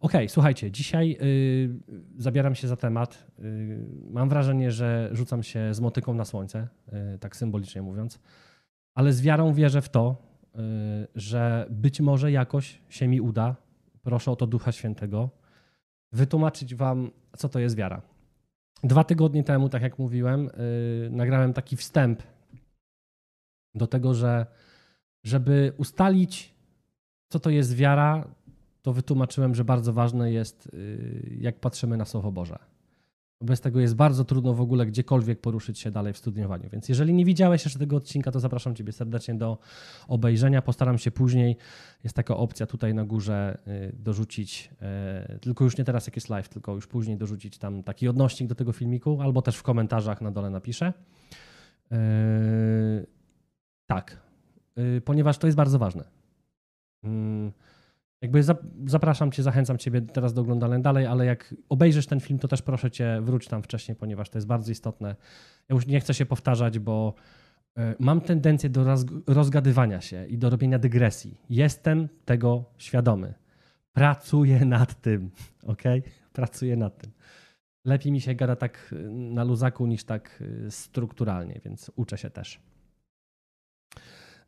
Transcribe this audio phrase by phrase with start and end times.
[0.00, 1.70] Okej, słuchajcie, dzisiaj y,
[2.18, 3.26] zabieram się za temat.
[3.38, 6.68] Y, mam wrażenie, że rzucam się z motyką na słońce,
[7.14, 8.20] y, tak symbolicznie mówiąc,
[8.94, 10.28] ale z wiarą wierzę w to,
[11.14, 13.56] że być może jakoś się mi uda,
[14.02, 15.30] proszę o to Ducha Świętego,
[16.12, 18.02] wytłumaczyć Wam, co to jest wiara.
[18.82, 20.50] Dwa tygodnie temu, tak jak mówiłem,
[21.10, 22.22] nagrałem taki wstęp
[23.74, 24.46] do tego, że
[25.24, 26.54] żeby ustalić,
[27.28, 28.24] co to jest wiara,
[28.88, 32.58] to wytłumaczyłem, że bardzo ważne jest, y, jak patrzymy na Słowo Boże.
[33.40, 36.68] Bez tego jest bardzo trudno w ogóle gdziekolwiek poruszyć się dalej w studiowaniu.
[36.72, 39.58] Więc jeżeli nie widziałeś jeszcze tego odcinka, to zapraszam Ciebie serdecznie do
[40.08, 40.62] obejrzenia.
[40.62, 41.56] Postaram się później,
[42.04, 44.70] jest taka opcja tutaj na górze, y, dorzucić,
[45.34, 48.48] y, tylko już nie teraz jak jest live, tylko już później dorzucić tam taki odnośnik
[48.48, 50.92] do tego filmiku, albo też w komentarzach na dole napiszę.
[53.86, 54.20] Tak,
[55.04, 56.04] ponieważ to jest bardzo ważne.
[58.22, 58.42] Jakby
[58.86, 62.62] zapraszam cię, zachęcam ciebie teraz do oglądania dalej, ale jak obejrzysz ten film, to też
[62.62, 65.16] proszę cię wróć tam wcześniej, ponieważ to jest bardzo istotne.
[65.68, 67.14] Ja już nie chcę się powtarzać, bo
[67.76, 71.40] e, mam tendencję do rozgadywania się i do robienia dygresji.
[71.50, 73.34] Jestem tego świadomy.
[73.92, 75.30] Pracuję nad tym,
[75.72, 75.82] ok?
[76.32, 77.12] Pracuję nad tym.
[77.84, 82.30] Lepiej mi się gada tak e, na luzaku niż tak e, strukturalnie, więc uczę się
[82.30, 82.60] też.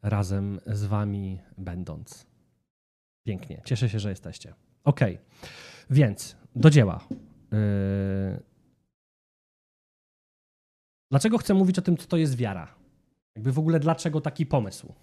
[0.02, 2.29] Razem z wami będąc.
[3.26, 3.62] Pięknie.
[3.64, 4.54] Cieszę się, że jesteście.
[4.84, 5.00] Ok,
[5.90, 7.04] więc do dzieła.
[7.52, 7.58] Yy...
[11.10, 12.74] Dlaczego chcę mówić o tym, co to jest wiara?
[13.34, 14.94] Jakby w ogóle dlaczego taki pomysł?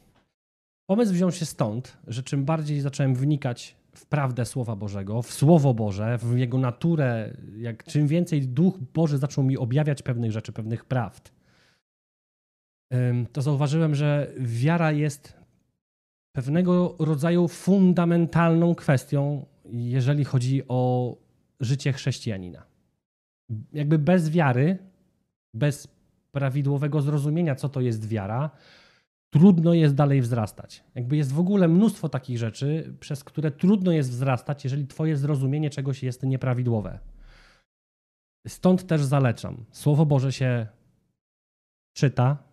[0.89, 5.73] Pomysł wziął się stąd, że czym bardziej zacząłem wnikać w prawdę Słowa Bożego, w Słowo
[5.73, 10.85] Boże, w jego naturę, jak czym więcej Duch Boży zaczął mi objawiać pewnych rzeczy, pewnych
[10.85, 11.31] prawd,
[13.31, 15.36] to zauważyłem, że wiara jest
[16.37, 21.15] pewnego rodzaju fundamentalną kwestią, jeżeli chodzi o
[21.59, 22.63] życie chrześcijanina.
[23.73, 24.77] Jakby bez wiary,
[25.53, 25.87] bez
[26.31, 28.49] prawidłowego zrozumienia, co to jest wiara,
[29.29, 30.83] trudno jest dalej wzrastać.
[30.95, 35.69] Jakby jest w ogóle mnóstwo takich rzeczy, przez które trudno jest wzrastać, jeżeli twoje zrozumienie
[35.69, 36.99] czegoś jest nieprawidłowe.
[38.47, 39.65] Stąd też zalecam.
[39.71, 40.67] Słowo Boże się
[41.93, 42.46] czyta,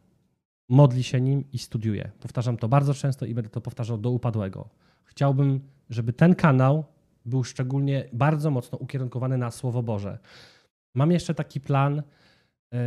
[0.69, 2.11] modli się nim i studiuje.
[2.21, 4.69] Powtarzam to bardzo często i będę to powtarzał do upadłego.
[5.05, 5.61] Chciałbym,
[5.91, 6.85] żeby ten kanał
[7.27, 10.19] był szczególnie bardzo mocno ukierunkowany na Słowo Boże.
[10.95, 12.03] Mam jeszcze taki plan.
[12.75, 12.79] E,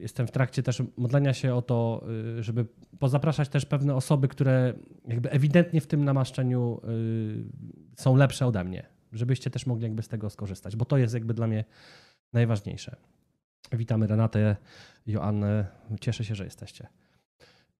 [0.00, 2.04] jestem w trakcie też modlenia się o to,
[2.38, 2.66] e, żeby
[2.98, 4.74] pozapraszać też pewne osoby, które
[5.08, 6.88] jakby ewidentnie w tym namaszczeniu e,
[7.96, 11.34] są lepsze ode mnie, żebyście też mogli jakby z tego skorzystać, bo to jest jakby
[11.34, 11.64] dla mnie
[12.32, 12.96] najważniejsze.
[13.72, 14.56] Witamy Renatę,
[15.06, 15.66] Joannę.
[16.00, 16.88] Cieszę się, że jesteście.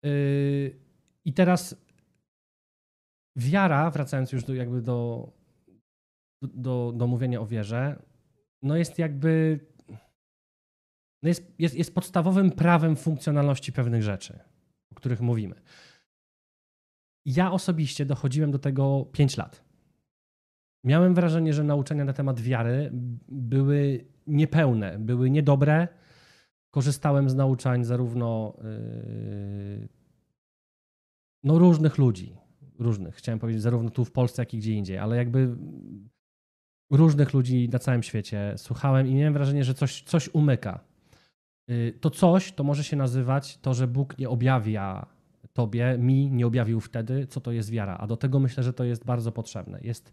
[0.03, 0.81] Yy,
[1.25, 1.77] I teraz
[3.37, 5.31] wiara, wracając już do, jakby do,
[6.43, 8.03] do, do mówienia o wierze,
[8.63, 9.61] no jest jakby
[11.23, 14.39] no jest, jest, jest podstawowym prawem funkcjonalności pewnych rzeczy,
[14.93, 15.55] o których mówimy.
[17.25, 19.65] Ja osobiście dochodziłem do tego 5 lat.
[20.85, 22.91] Miałem wrażenie, że nauczenia na temat wiary
[23.29, 25.89] były niepełne, były niedobre.
[26.71, 29.89] Korzystałem z nauczań zarówno yy,
[31.43, 32.37] no, różnych ludzi,
[32.79, 35.57] różnych, chciałem powiedzieć, zarówno tu w Polsce, jak i gdzie indziej, ale jakby
[36.91, 40.81] różnych ludzi na całym świecie słuchałem i miałem wrażenie, że coś, coś umyka.
[41.69, 45.07] Yy, to coś to może się nazywać to, że Bóg nie objawia
[45.53, 47.97] tobie, mi nie objawił wtedy, co to jest wiara.
[47.99, 49.79] A do tego myślę, że to jest bardzo potrzebne.
[49.83, 50.13] Jest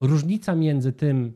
[0.00, 1.32] różnica między tym,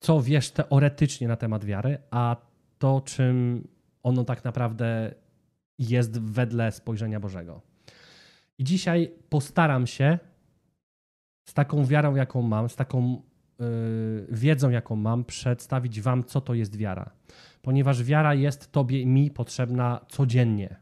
[0.00, 2.36] co wiesz teoretycznie na temat wiary, a
[2.78, 3.68] to, czym
[4.02, 5.14] ono tak naprawdę
[5.78, 7.62] jest wedle spojrzenia Bożego.
[8.58, 10.18] I dzisiaj postaram się
[11.48, 13.22] z taką wiarą, jaką mam, z taką
[13.58, 13.66] yy,
[14.30, 17.10] wiedzą, jaką mam, przedstawić Wam, co to jest wiara.
[17.62, 20.76] Ponieważ wiara jest Tobie mi potrzebna codziennie.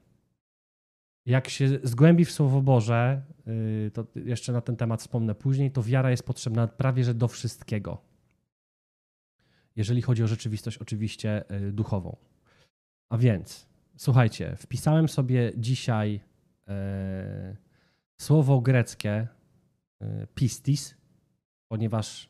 [1.27, 5.83] Jak się zgłębi w Słowo Boże, yy, to jeszcze na ten temat wspomnę później, to
[5.83, 8.14] wiara jest potrzebna prawie że do wszystkiego
[9.77, 12.17] jeżeli chodzi o rzeczywistość oczywiście e, duchową.
[13.09, 16.21] A więc, słuchajcie, wpisałem sobie dzisiaj
[16.69, 17.57] e,
[18.21, 19.29] słowo greckie
[20.01, 20.95] e, pistis,
[21.69, 22.29] ponieważ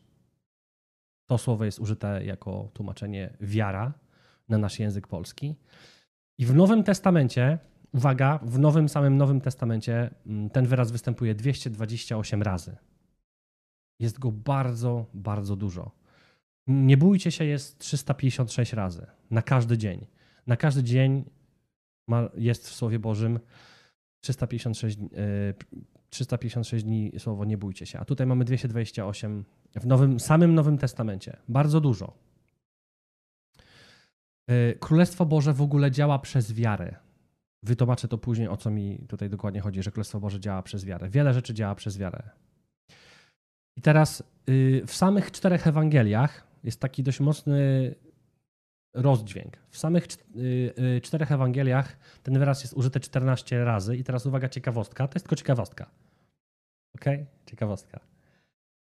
[1.26, 3.92] to słowo jest użyte jako tłumaczenie wiara
[4.48, 5.54] na nasz język polski.
[6.38, 7.58] I w Nowym Testamencie,
[7.92, 10.10] uwaga, w Nowym samym Nowym Testamencie
[10.52, 12.76] ten wyraz występuje 228 razy.
[14.00, 16.03] Jest go bardzo, bardzo dużo.
[16.66, 20.06] Nie bójcie się jest 356 razy na każdy dzień.
[20.46, 21.24] Na każdy dzień
[22.08, 23.40] ma, jest w Słowie Bożym
[24.20, 24.98] 356,
[26.10, 27.98] 356 dni słowo nie bójcie się.
[27.98, 29.44] A tutaj mamy 228
[29.74, 31.36] w nowym, samym Nowym Testamencie.
[31.48, 32.18] Bardzo dużo.
[34.50, 36.94] Y, Królestwo Boże w ogóle działa przez wiarę.
[37.62, 41.08] Wytłumaczę to później, o co mi tutaj dokładnie chodzi, że Królestwo Boże działa przez wiarę.
[41.08, 42.30] Wiele rzeczy działa przez wiarę.
[43.76, 47.94] I teraz y, w samych czterech Ewangeliach jest taki dość mocny
[48.94, 49.56] rozdźwięk.
[49.70, 50.06] W samych
[50.36, 53.96] y, czterech Ewangeliach ten wyraz jest użyty 14 razy.
[53.96, 55.08] I teraz uwaga, ciekawostka.
[55.08, 55.90] To jest tylko ciekawostka.
[56.94, 57.04] Ok?
[57.46, 58.00] Ciekawostka.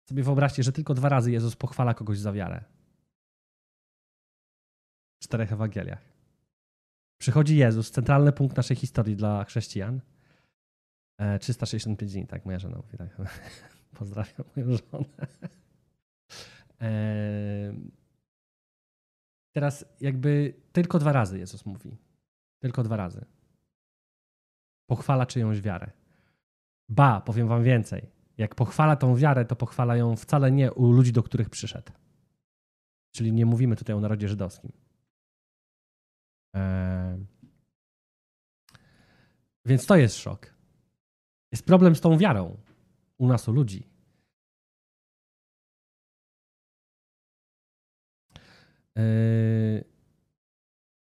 [0.08, 2.64] Sobie wyobraźcie, że tylko dwa razy Jezus pochwala kogoś za wiarę.
[5.20, 6.12] W czterech Ewangeliach.
[7.18, 10.00] Przychodzi Jezus, centralny punkt naszej historii dla chrześcijan.
[11.40, 12.98] 365 e, dni, tak moja żona mówi.
[12.98, 13.16] Tak.
[13.98, 15.26] Pozdrawiam moją żonę.
[19.52, 21.96] Teraz jakby tylko dwa razy Jezus mówi.
[22.58, 23.24] Tylko dwa razy.
[24.86, 25.90] Pochwala czyjąś wiarę.
[26.88, 28.10] Ba, powiem wam więcej.
[28.38, 31.92] Jak pochwala tą wiarę, to pochwala ją wcale nie u ludzi, do których przyszedł.
[33.10, 34.72] Czyli nie mówimy tutaj o narodzie żydowskim.
[36.54, 37.26] Eee...
[39.64, 40.54] Więc to jest szok.
[41.52, 42.56] Jest problem z tą wiarą
[43.18, 43.91] u nas, u ludzi.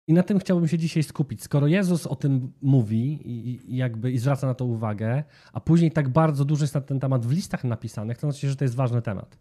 [0.08, 1.42] I na tym chciałbym się dzisiaj skupić.
[1.42, 6.08] Skoro Jezus o tym mówi i, jakby i zwraca na to uwagę, a później tak
[6.08, 9.02] bardzo dużo jest na ten temat w listach napisanych, to znaczy, że to jest ważny
[9.02, 9.38] temat.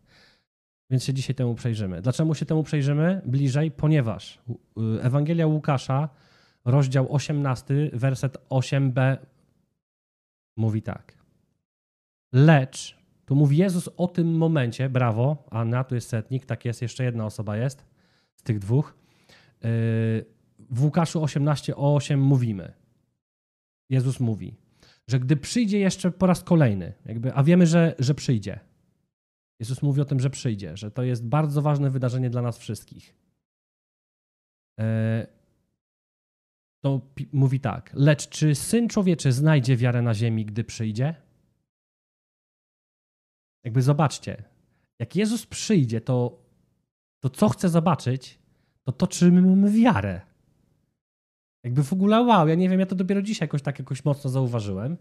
[0.90, 2.02] Więc się dzisiaj temu przejrzymy.
[2.02, 3.72] Dlaczego się temu przejrzymy bliżej?
[3.72, 4.42] Ponieważ
[5.02, 6.10] Ewangelia Łukasza,
[6.66, 9.18] rozdział 18, werset 8b
[10.58, 11.18] mówi tak.
[12.34, 17.04] Lecz, tu mówi Jezus o tym momencie, brawo, Anna, tu jest setnik, tak jest, jeszcze
[17.04, 17.91] jedna osoba jest
[18.44, 18.96] tych dwóch.
[19.62, 19.70] Yy,
[20.70, 22.74] w Łukaszu 18 o 8 mówimy.
[23.90, 24.58] Jezus mówi,
[25.08, 28.60] że gdy przyjdzie jeszcze po raz kolejny, jakby, a wiemy, że, że przyjdzie.
[29.60, 33.16] Jezus mówi o tym, że przyjdzie, że to jest bardzo ważne wydarzenie dla nas wszystkich.
[34.80, 35.28] E,
[36.84, 37.02] to
[37.32, 41.16] mówi tak, lecz czy Syn Człowieczy znajdzie wiarę na ziemi, gdy przyjdzie?
[43.64, 44.44] Jakby zobaczcie,
[45.00, 46.44] jak Jezus przyjdzie, to,
[47.22, 48.40] to co chce zobaczyć,
[48.84, 50.22] to to, czy my mamy wiarę.
[51.64, 54.30] Jakby w ogóle wow, ja nie wiem, ja to dopiero dzisiaj jakoś tak jakoś mocno
[54.30, 54.98] zauważyłem,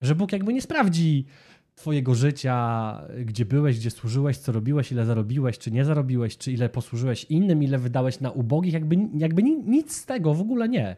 [0.00, 1.26] że Bóg jakby nie sprawdzi
[1.74, 6.68] twojego życia, gdzie byłeś, gdzie służyłeś, co robiłeś, ile zarobiłeś, czy nie zarobiłeś, czy ile
[6.68, 10.96] posłużyłeś innym, ile wydałeś na ubogich, jakby, jakby nic z tego, w ogóle nie.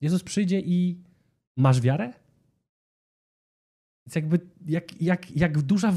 [0.00, 1.02] Jezus przyjdzie i
[1.56, 2.12] masz wiarę?
[4.06, 5.92] Więc jakby jak, jak, jak duża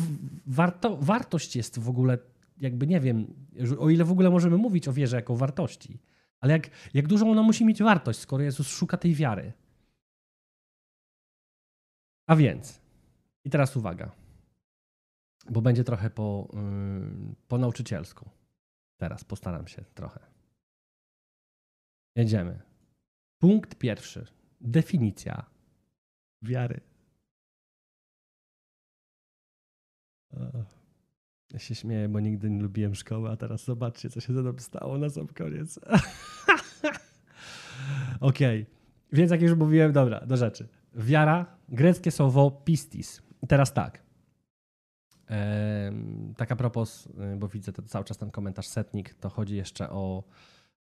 [0.46, 2.18] warto, wartość jest w ogóle,
[2.62, 3.48] jakby nie wiem,
[3.80, 6.00] o ile w ogóle możemy mówić o wierze jako wartości.
[6.40, 9.54] Ale jak, jak dużą ona musi mieć wartość, skoro Jezus szuka tej wiary.
[12.28, 12.82] A więc,
[13.44, 14.16] i teraz uwaga,
[15.50, 18.30] bo będzie trochę po, yy, po nauczycielsku.
[18.98, 20.20] Teraz postaram się trochę.
[22.16, 22.62] Jedziemy.
[23.40, 24.28] Punkt pierwszy.
[24.62, 25.46] Definicja
[26.42, 26.82] wiary.
[31.54, 34.54] Ja się śmieję, bo nigdy nie lubiłem szkoły, a teraz zobaczcie, co się ze mną
[34.58, 35.80] stało na sam koniec.
[38.20, 38.66] Okej, okay.
[39.14, 40.68] więc jak już mówiłem, dobra, do rzeczy.
[40.96, 43.22] Wiara, greckie słowo pistis.
[43.48, 44.04] teraz tak.
[46.38, 49.90] Tak a propos, y, bo widzę to cały czas ten komentarz setnik, to chodzi jeszcze
[49.90, 50.24] o,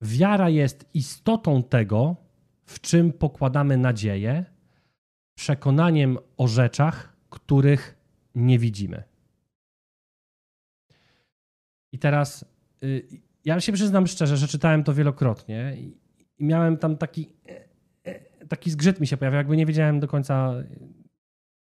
[0.01, 2.15] Wiara jest istotą tego,
[2.65, 4.45] w czym pokładamy nadzieję,
[5.37, 7.97] przekonaniem o rzeczach, których
[8.35, 9.03] nie widzimy.
[11.91, 12.45] I teraz
[12.83, 13.07] y,
[13.45, 15.97] ja się przyznam szczerze, że czytałem to wielokrotnie i
[16.39, 17.67] miałem tam taki, e,
[18.03, 20.53] e, taki zgrzyt mi się pojawiał, jakby nie wiedziałem do końca,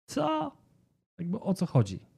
[0.07, 0.53] co,
[1.19, 2.14] jakby o co chodzi.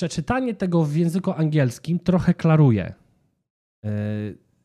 [0.00, 2.94] Przeczytanie tego w języku angielskim trochę klaruje.
[3.84, 3.90] E,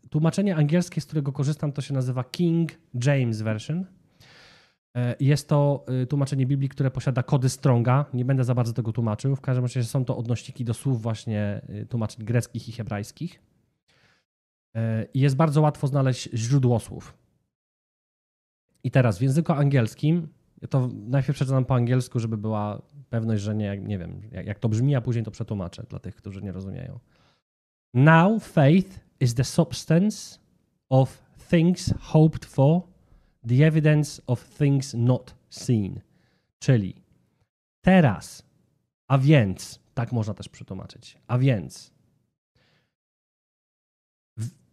[0.10, 2.72] tłumaczenie angielskie, z którego korzystam, to się nazywa King
[3.06, 3.86] James Version.
[5.20, 8.06] Jest to tłumaczenie Biblii, które posiada kody Stronga.
[8.14, 9.36] Nie będę za bardzo tego tłumaczył.
[9.36, 13.42] W każdym razie są to odnośniki do słów właśnie tłumaczeń greckich i hebrajskich.
[15.14, 17.18] Jest bardzo łatwo znaleźć źródło słów.
[18.84, 20.28] I teraz w języku angielskim,
[20.68, 24.96] to najpierw przeczytam po angielsku, żeby była pewność, że nie, nie wiem, jak to brzmi,
[24.96, 27.00] a później to przetłumaczę dla tych, którzy nie rozumieją.
[27.94, 30.40] Now faith is the substance
[30.90, 32.82] of things hoped for,
[33.48, 36.02] the evidence of things not seen.
[36.60, 36.96] Czyli
[37.82, 38.44] teraz,
[39.08, 41.92] a więc, tak można też przetłumaczyć, a więc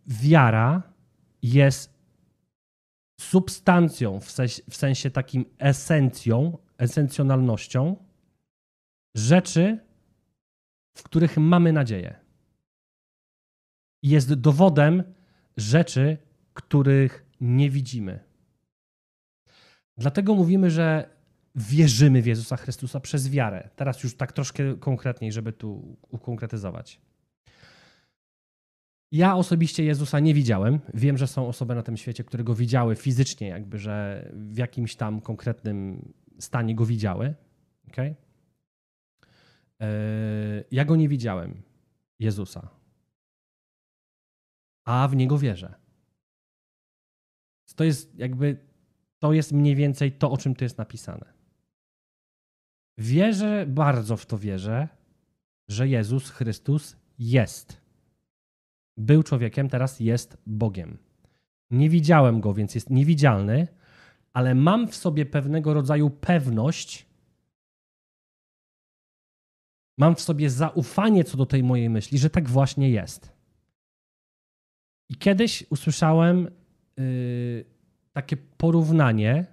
[0.06, 0.82] wiara
[1.42, 1.91] jest
[3.22, 7.96] substancją, w sensie, w sensie takim esencją, esencjonalnością
[9.14, 9.78] rzeczy,
[10.94, 12.20] w których mamy nadzieję.
[14.02, 15.02] Jest dowodem
[15.56, 16.18] rzeczy,
[16.54, 18.20] których nie widzimy.
[19.96, 21.10] Dlatego mówimy, że
[21.54, 23.68] wierzymy w Jezusa Chrystusa przez wiarę.
[23.76, 27.00] Teraz już tak troszkę konkretniej, żeby tu ukonkretyzować.
[29.12, 30.80] Ja osobiście Jezusa nie widziałem.
[30.94, 34.96] Wiem, że są osoby na tym świecie, które go widziały fizycznie, jakby, że w jakimś
[34.96, 37.34] tam konkretnym stanie go widziały.
[37.88, 38.14] Okay?
[39.80, 39.86] E,
[40.70, 41.62] ja go nie widziałem,
[42.18, 42.68] Jezusa.
[44.84, 45.74] A w niego wierzę.
[47.76, 48.56] To jest jakby,
[49.18, 51.32] to jest mniej więcej to, o czym tu jest napisane.
[52.98, 54.88] Wierzę, bardzo w to wierzę,
[55.68, 57.81] że Jezus Chrystus jest
[58.96, 60.98] był człowiekiem, teraz jest Bogiem.
[61.70, 63.68] Nie widziałem go, więc jest niewidzialny,
[64.32, 67.06] ale mam w sobie pewnego rodzaju pewność,
[69.98, 73.32] mam w sobie zaufanie co do tej mojej myśli, że tak właśnie jest.
[75.08, 76.50] I kiedyś usłyszałem
[76.96, 77.64] yy,
[78.12, 79.46] takie porównanie,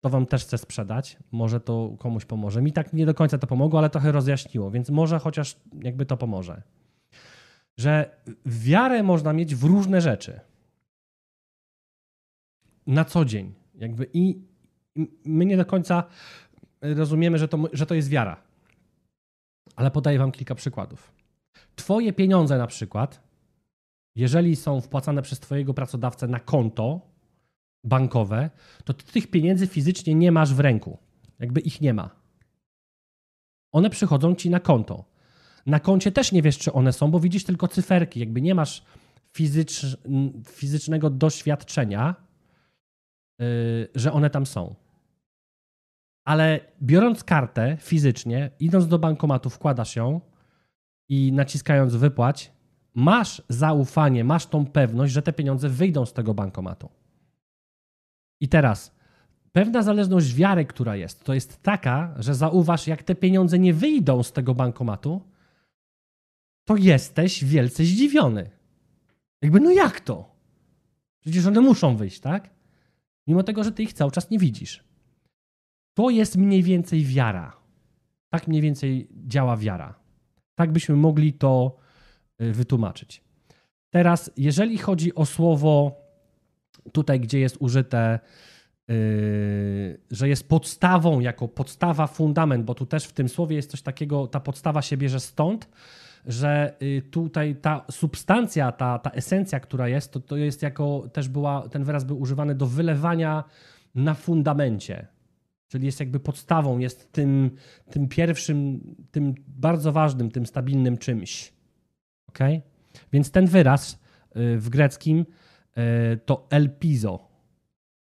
[0.00, 2.62] to wam też chcę sprzedać, może to komuś pomoże.
[2.62, 6.16] Mi tak nie do końca to pomogło, ale trochę rozjaśniło, więc może chociaż jakby to
[6.16, 6.62] pomoże
[7.76, 10.40] że wiarę można mieć w różne rzeczy.
[12.86, 13.54] Na co dzień.
[13.74, 14.42] Jakby i
[15.24, 16.04] my nie do końca
[16.82, 18.42] rozumiemy, że to, że to jest wiara.
[19.76, 21.12] Ale podaję wam kilka przykładów.
[21.76, 23.22] Twoje pieniądze na przykład,
[24.14, 27.00] jeżeli są wpłacane przez twojego pracodawcę na konto
[27.84, 28.50] bankowe,
[28.84, 30.98] to ty tych pieniędzy fizycznie nie masz w ręku.
[31.38, 32.10] Jakby ich nie ma.
[33.72, 35.04] One przychodzą ci na konto.
[35.66, 38.20] Na koncie też nie wiesz, czy one są, bo widzisz tylko cyferki.
[38.20, 38.82] Jakby nie masz
[39.32, 39.96] fizycz,
[40.48, 42.14] fizycznego doświadczenia,
[43.38, 43.46] yy,
[43.94, 44.74] że one tam są.
[46.24, 50.20] Ale biorąc kartę fizycznie, idąc do bankomatu, wkładasz ją
[51.08, 52.52] i naciskając wypłać,
[52.94, 56.88] masz zaufanie, masz tą pewność, że te pieniądze wyjdą z tego bankomatu.
[58.40, 58.96] I teraz
[59.52, 64.22] pewna zależność wiary, która jest, to jest taka, że zauważ, jak te pieniądze nie wyjdą
[64.22, 65.20] z tego bankomatu,
[66.66, 68.50] to jesteś wielce zdziwiony.
[69.42, 70.36] Jakby, no jak to?
[71.20, 72.50] Przecież one muszą wyjść, tak?
[73.26, 74.84] Mimo tego, że ty ich cały czas nie widzisz.
[75.94, 77.56] To jest mniej więcej wiara.
[78.28, 79.94] Tak mniej więcej działa wiara.
[80.54, 81.76] Tak byśmy mogli to
[82.42, 83.24] y, wytłumaczyć.
[83.90, 86.00] Teraz, jeżeli chodzi o słowo
[86.92, 88.18] tutaj, gdzie jest użyte,
[88.88, 88.94] yy,
[90.10, 94.26] że jest podstawą, jako podstawa, fundament, bo tu też w tym słowie jest coś takiego,
[94.26, 95.68] ta podstawa się bierze stąd,
[96.26, 101.28] że y, tutaj ta substancja, ta, ta esencja, która jest, to, to jest jako też
[101.28, 103.44] była, ten wyraz był używany do wylewania
[103.94, 105.06] na fundamencie.
[105.68, 107.50] Czyli jest jakby podstawą, jest tym,
[107.90, 108.80] tym pierwszym,
[109.10, 111.52] tym bardzo ważnym, tym stabilnym czymś.
[112.28, 112.38] Ok?
[113.12, 113.92] Więc ten wyraz
[114.36, 115.26] y, w greckim
[115.78, 117.28] y, to elpizo.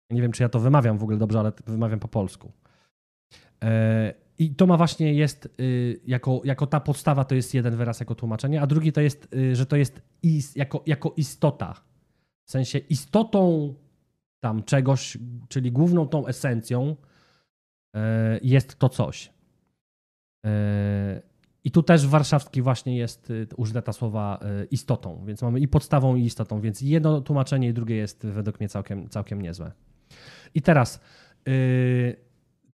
[0.10, 2.52] Nie wiem, czy ja to wymawiam w ogóle dobrze, ale wymawiam po polsku.
[4.42, 8.16] I to ma właśnie jest, y, jako, jako ta podstawa to jest jeden wyraz jako
[8.16, 11.74] tłumaczenie, a drugi to jest, y, że to jest is, jako, jako istota.
[12.46, 13.74] W sensie istotą
[14.40, 15.18] tam czegoś,
[15.50, 16.96] czyli główną tą esencją
[17.96, 19.34] e, jest to coś.
[20.46, 21.22] E,
[21.64, 24.40] I tu też w warszawskiej właśnie jest y, użyte ta słowa
[24.72, 28.70] istotą, więc mamy i podstawą, i istotą, więc jedno tłumaczenie i drugie jest według mnie
[28.70, 29.72] całkiem, całkiem niezłe.
[30.56, 31.00] I teraz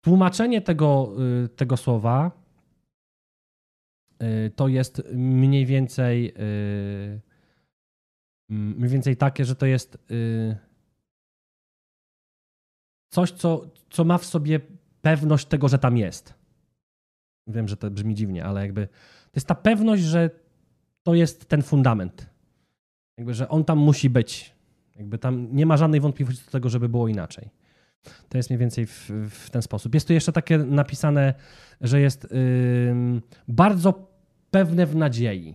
[0.04, 1.12] Tłumaczenie tego,
[1.44, 2.30] y, tego słowa
[4.22, 7.20] y, to jest mniej więcej y,
[8.48, 9.98] mniej więcej takie, że to jest
[13.10, 14.60] coś, co, co ma w sobie
[15.02, 16.34] pewność tego, że tam jest.
[17.46, 20.30] Wiem, że to brzmi dziwnie, ale jakby to jest ta pewność, że
[21.02, 22.30] to jest ten fundament.
[23.18, 24.54] Jakby, że on tam musi być.
[24.96, 27.50] Jakby tam nie ma żadnej wątpliwości do tego, żeby było inaczej.
[28.28, 29.94] To jest mniej więcej w, w ten sposób.
[29.94, 31.34] Jest tu jeszcze takie napisane,
[31.80, 34.12] że jest yy, bardzo
[34.50, 35.54] pewne w nadziei.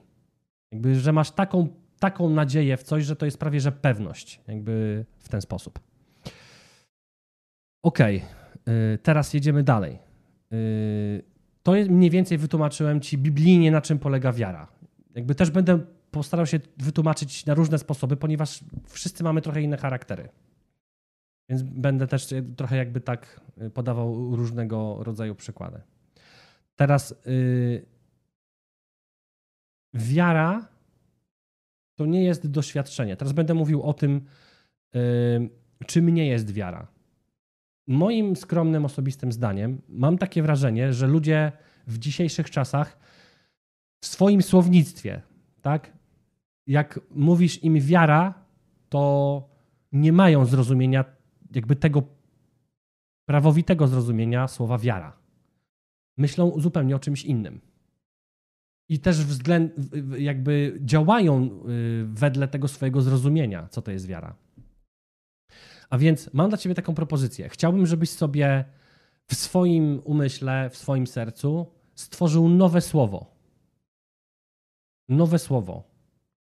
[0.71, 1.67] Jakby, że masz taką,
[1.99, 4.41] taką nadzieję w coś, że to jest prawie że pewność.
[4.47, 5.79] Jakby w ten sposób.
[7.83, 8.23] Ok, yy,
[9.03, 9.99] teraz jedziemy dalej.
[10.51, 10.57] Yy,
[11.63, 14.67] to jest, mniej więcej wytłumaczyłem ci biblijnie, na czym polega wiara.
[15.15, 15.79] Jakby też będę
[16.11, 20.29] postarał się wytłumaczyć na różne sposoby, ponieważ wszyscy mamy trochę inne charaktery.
[21.49, 25.81] Więc będę też trochę jakby tak y, podawał różnego rodzaju przykłady.
[26.75, 27.85] Teraz yy,
[29.93, 30.67] wiara
[31.95, 33.17] to nie jest doświadczenie.
[33.17, 34.25] Teraz będę mówił o tym,
[34.93, 35.49] yy,
[35.85, 36.87] czym nie jest wiara.
[37.87, 41.51] Moim skromnym, osobistym zdaniem mam takie wrażenie, że ludzie
[41.87, 42.97] w dzisiejszych czasach
[44.01, 45.21] w swoim słownictwie,
[45.61, 45.93] tak,
[46.67, 48.33] jak mówisz im wiara,
[48.89, 49.43] to
[49.91, 51.16] nie mają zrozumienia
[51.55, 52.03] jakby tego
[53.25, 55.17] prawowitego zrozumienia słowa wiara.
[56.17, 57.61] Myślą zupełnie o czymś innym.
[58.89, 59.73] I też względ,
[60.17, 64.35] jakby działają y, wedle tego swojego zrozumienia, co to jest wiara.
[65.89, 67.49] A więc mam dla ciebie taką propozycję.
[67.49, 68.65] Chciałbym, żebyś sobie
[69.27, 73.35] w swoim umyśle, w swoim sercu stworzył nowe słowo.
[75.09, 75.83] Nowe słowo.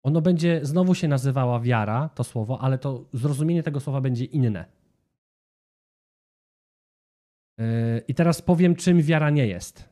[0.03, 4.65] Ono będzie znowu się nazywała wiara, to słowo, ale to zrozumienie tego słowa będzie inne.
[8.07, 9.89] I teraz powiem, czym wiara nie jest.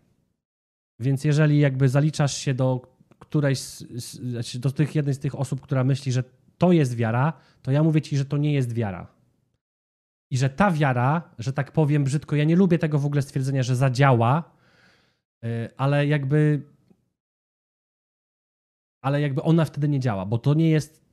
[0.99, 2.81] Więc jeżeli jakby zaliczasz się do
[3.19, 6.23] którejś, znaczy do tych jednej z tych osób, która myśli, że
[6.57, 9.07] to jest wiara, to ja mówię ci, że to nie jest wiara.
[10.31, 13.63] I że ta wiara, że tak powiem brzydko, ja nie lubię tego w ogóle stwierdzenia,
[13.63, 14.51] że zadziała,
[15.45, 16.61] y, ale jakby
[19.01, 21.03] ale jakby ona wtedy nie działa, bo to nie jest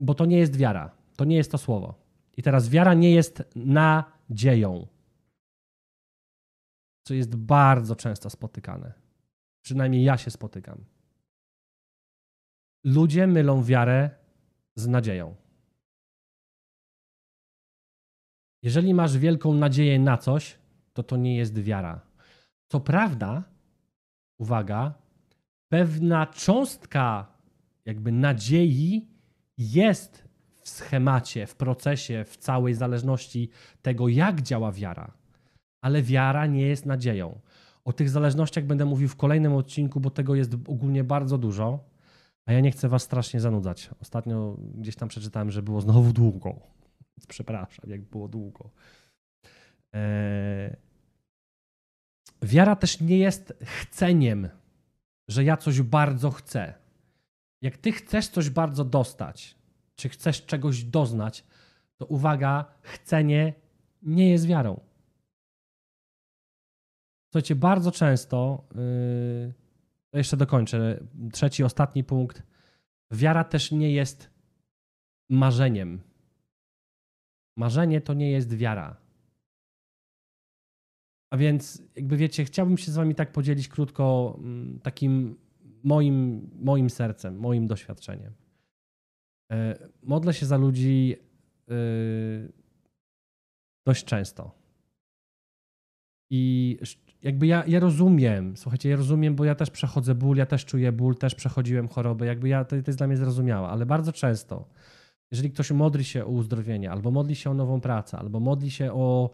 [0.00, 0.90] bo to nie jest wiara.
[1.16, 1.94] To nie jest to słowo.
[2.36, 4.86] I teraz wiara nie jest nadzieją
[7.02, 8.92] co jest bardzo często spotykane.
[9.62, 10.84] Przynajmniej ja się spotykam.
[12.84, 14.10] Ludzie mylą wiarę
[14.74, 15.36] z nadzieją.
[18.62, 20.58] Jeżeli masz wielką nadzieję na coś,
[20.92, 22.00] to to nie jest wiara.
[22.68, 23.42] Co prawda,
[24.38, 24.94] uwaga,
[25.68, 27.32] pewna cząstka
[27.84, 29.08] jakby nadziei
[29.58, 30.28] jest
[30.62, 33.50] w schemacie, w procesie, w całej zależności
[33.82, 35.19] tego, jak działa wiara
[35.80, 37.40] ale wiara nie jest nadzieją.
[37.84, 41.84] O tych zależnościach będę mówił w kolejnym odcinku, bo tego jest ogólnie bardzo dużo,
[42.46, 43.90] a ja nie chcę was strasznie zanudzać.
[44.00, 46.60] Ostatnio gdzieś tam przeczytałem, że było znowu długo.
[47.28, 48.70] Przepraszam, jak było długo.
[49.92, 50.76] Eee...
[52.42, 54.48] Wiara też nie jest chceniem,
[55.28, 56.74] że ja coś bardzo chcę.
[57.62, 59.54] Jak ty chcesz coś bardzo dostać,
[59.94, 61.44] czy chcesz czegoś doznać,
[61.96, 63.54] to uwaga, chcenie
[64.02, 64.80] nie jest wiarą.
[67.30, 68.64] Słuchajcie, bardzo często,
[70.12, 71.00] yy, jeszcze dokończę,
[71.32, 72.42] trzeci, ostatni punkt.
[73.10, 74.30] Wiara też nie jest
[75.28, 76.00] marzeniem.
[77.56, 78.96] Marzenie to nie jest wiara.
[81.30, 85.38] A więc, jakby wiecie, chciałbym się z wami tak podzielić krótko mm, takim
[85.84, 88.32] moim, moim sercem, moim doświadczeniem.
[89.50, 89.56] Yy,
[90.02, 91.16] modlę się za ludzi
[91.66, 92.52] yy,
[93.86, 94.60] dość często.
[96.30, 96.78] I
[97.22, 100.92] jakby ja, ja rozumiem, słuchajcie, ja rozumiem, bo ja też przechodzę ból, ja też czuję
[100.92, 104.68] ból, też przechodziłem chorobę, jakby ja, to, to jest dla mnie zrozumiałe, ale bardzo często,
[105.30, 108.92] jeżeli ktoś modli się o uzdrowienie, albo modli się o nową pracę, albo modli się
[108.92, 109.30] o,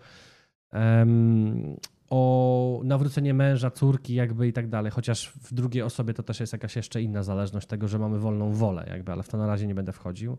[0.72, 1.76] um,
[2.10, 6.52] o nawrócenie męża, córki, jakby i tak dalej, chociaż w drugiej osobie to też jest
[6.52, 9.66] jakaś jeszcze inna zależność tego, że mamy wolną wolę, jakby, ale w to na razie
[9.66, 10.38] nie będę wchodził.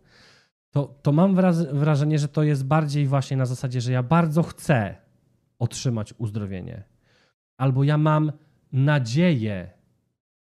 [0.71, 1.35] To, to mam
[1.73, 4.95] wrażenie, że to jest bardziej właśnie na zasadzie, że ja bardzo chcę
[5.59, 6.96] otrzymać uzdrowienie
[7.57, 8.31] albo ja mam
[8.71, 9.71] nadzieję,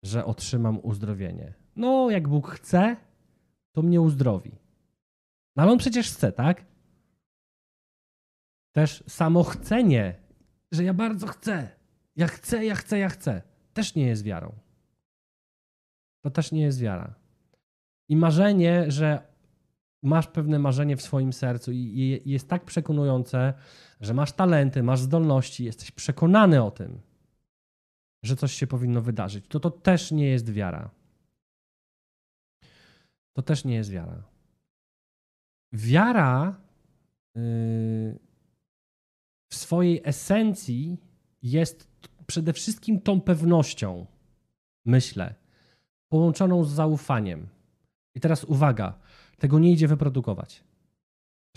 [0.03, 1.53] że otrzymam uzdrowienie.
[1.75, 2.95] No, jak Bóg chce,
[3.71, 4.51] to mnie uzdrowi.
[5.55, 6.65] No, ale on przecież chce, tak?
[8.71, 10.15] Też samo chcenie,
[10.71, 11.69] że ja bardzo chcę.
[12.15, 13.41] Ja chcę, ja chcę, ja chcę.
[13.73, 14.55] Też nie jest wiarą.
[16.21, 17.15] To też nie jest wiara.
[18.09, 19.34] I marzenie, że
[20.03, 23.53] masz pewne marzenie w swoim sercu i jest tak przekonujące,
[24.01, 27.01] że masz talenty, masz zdolności, jesteś przekonany o tym,
[28.23, 30.89] że coś się powinno wydarzyć, to to też nie jest wiara.
[33.33, 34.23] To też nie jest wiara.
[35.73, 36.61] Wiara
[37.35, 38.19] yy,
[39.51, 40.97] w swojej esencji
[41.41, 41.87] jest
[42.27, 44.05] przede wszystkim tą pewnością,
[44.85, 45.35] myślę,
[46.09, 47.47] połączoną z zaufaniem.
[48.15, 48.99] I teraz uwaga,
[49.37, 50.63] tego nie idzie wyprodukować.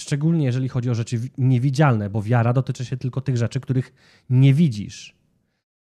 [0.01, 3.93] Szczególnie jeżeli chodzi o rzeczy niewidzialne, bo wiara dotyczy się tylko tych rzeczy, których
[4.31, 5.17] nie widzisz.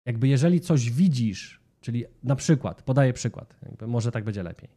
[0.06, 3.54] Jakby jeżeli coś widzisz, czyli na przykład, podaję przykład,
[3.86, 4.68] może tak będzie lepiej.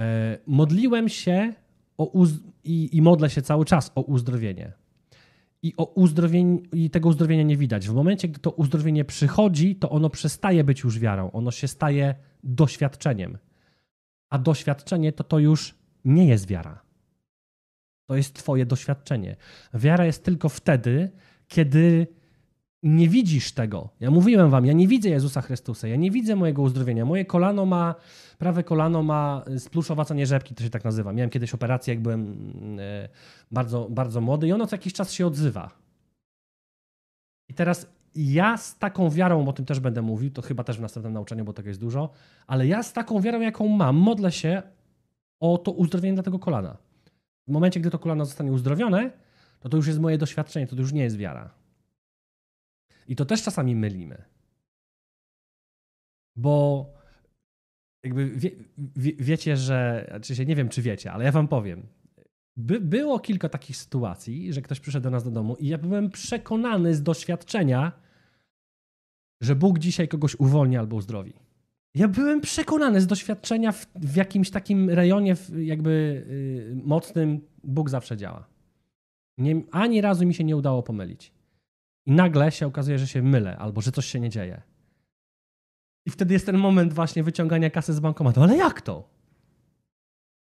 [0.00, 1.54] E, modliłem się
[1.98, 2.26] o
[2.64, 4.72] i, i modlę się cały czas o uzdrowienie.
[5.62, 7.88] I, o uzdrowienie, I tego uzdrowienia nie widać.
[7.88, 11.30] W momencie, gdy to uzdrowienie przychodzi, to ono przestaje być już wiarą.
[11.30, 13.38] Ono się staje doświadczeniem.
[14.30, 16.82] A doświadczenie to to już nie jest wiara.
[18.06, 19.36] To jest Twoje doświadczenie.
[19.74, 21.10] Wiara jest tylko wtedy,
[21.48, 22.06] kiedy
[22.82, 23.88] nie widzisz tego.
[24.00, 27.04] Ja mówiłem Wam, ja nie widzę Jezusa Chrystusa, ja nie widzę mojego uzdrowienia.
[27.04, 27.94] Moje kolano ma,
[28.38, 31.12] prawe kolano ma spluszowacenie rzepki, to się tak nazywa.
[31.12, 32.36] Miałem kiedyś operację, jak byłem
[32.80, 33.08] e,
[33.50, 35.70] bardzo, bardzo młody i ono co jakiś czas się odzywa.
[37.48, 40.80] I teraz ja z taką wiarą, o tym też będę mówił, to chyba też w
[40.80, 42.10] następnym nauczaniu, bo tego jest dużo,
[42.46, 44.62] ale ja z taką wiarą, jaką mam, modlę się
[45.42, 46.76] o to uzdrowienie dla tego kolana.
[47.48, 49.10] W momencie, gdy to kolano zostanie uzdrowione,
[49.60, 51.54] to to już jest moje doświadczenie, to już nie jest wiara.
[53.08, 54.24] I to też czasami mylimy.
[56.36, 56.86] Bo
[58.02, 58.50] jakby wie,
[58.96, 61.86] wie, wiecie, że, znaczy nie wiem, czy wiecie, ale ja wam powiem.
[62.56, 66.10] By, było kilka takich sytuacji, że ktoś przyszedł do nas do domu i ja byłem
[66.10, 67.92] przekonany z doświadczenia,
[69.40, 71.32] że Bóg dzisiaj kogoś uwolni albo uzdrowi.
[71.94, 76.24] Ja byłem przekonany z doświadczenia w, w jakimś takim rejonie jakby
[76.76, 78.46] yy, mocnym, Bóg zawsze działa.
[79.38, 81.32] Nie, ani razu mi się nie udało pomylić.
[82.06, 84.62] I nagle się okazuje, że się mylę albo że coś się nie dzieje.
[86.06, 88.42] I wtedy jest ten moment właśnie wyciągania kasy z bankomatu.
[88.42, 89.08] Ale jak to?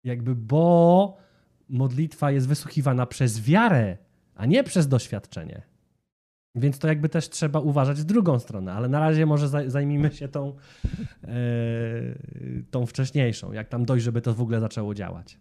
[0.03, 1.17] Jakby, bo
[1.69, 3.97] modlitwa jest wysłuchiwana przez wiarę,
[4.36, 5.62] a nie przez doświadczenie.
[6.58, 10.28] Więc to jakby też trzeba uważać w drugą stronę, ale na razie może zajmijmy się
[10.28, 10.56] tą,
[11.24, 11.38] e,
[12.72, 15.38] tą wcześniejszą, jak tam dojść, żeby to w ogóle zaczęło działać.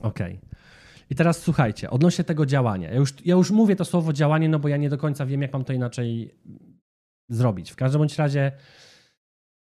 [0.00, 0.38] Okej.
[0.38, 0.56] Okay.
[1.10, 2.90] I teraz słuchajcie, odnośnie tego działania.
[2.90, 5.42] Ja już, ja już mówię to słowo działanie, no bo ja nie do końca wiem,
[5.42, 6.34] jak mam to inaczej
[7.28, 7.70] zrobić.
[7.70, 8.52] W każdym bądź razie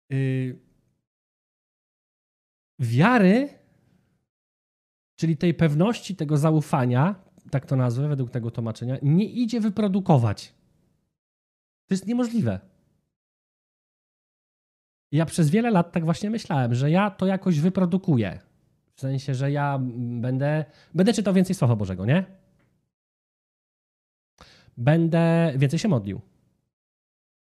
[0.09, 0.59] yy,
[2.79, 3.49] wiary,
[5.15, 7.15] czyli tej pewności, tego zaufania,
[7.49, 10.53] tak to nazwę według tego tłumaczenia, nie idzie wyprodukować.
[11.87, 12.59] To jest niemożliwe.
[15.11, 18.39] Ja przez wiele lat tak właśnie myślałem, że ja to jakoś wyprodukuję.
[18.95, 19.79] W sensie, że ja
[20.21, 22.25] będę, będę czytał więcej Słowa Bożego, nie?
[24.77, 26.21] Będę więcej się modlił.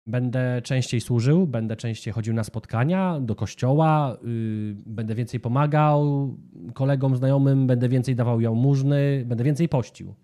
[0.09, 6.37] Będę częściej służył, będę częściej chodził na spotkania, do kościoła, yy, będę więcej pomagał
[6.73, 10.15] kolegom, znajomym, będę więcej dawał jałmużny, będę więcej pościł.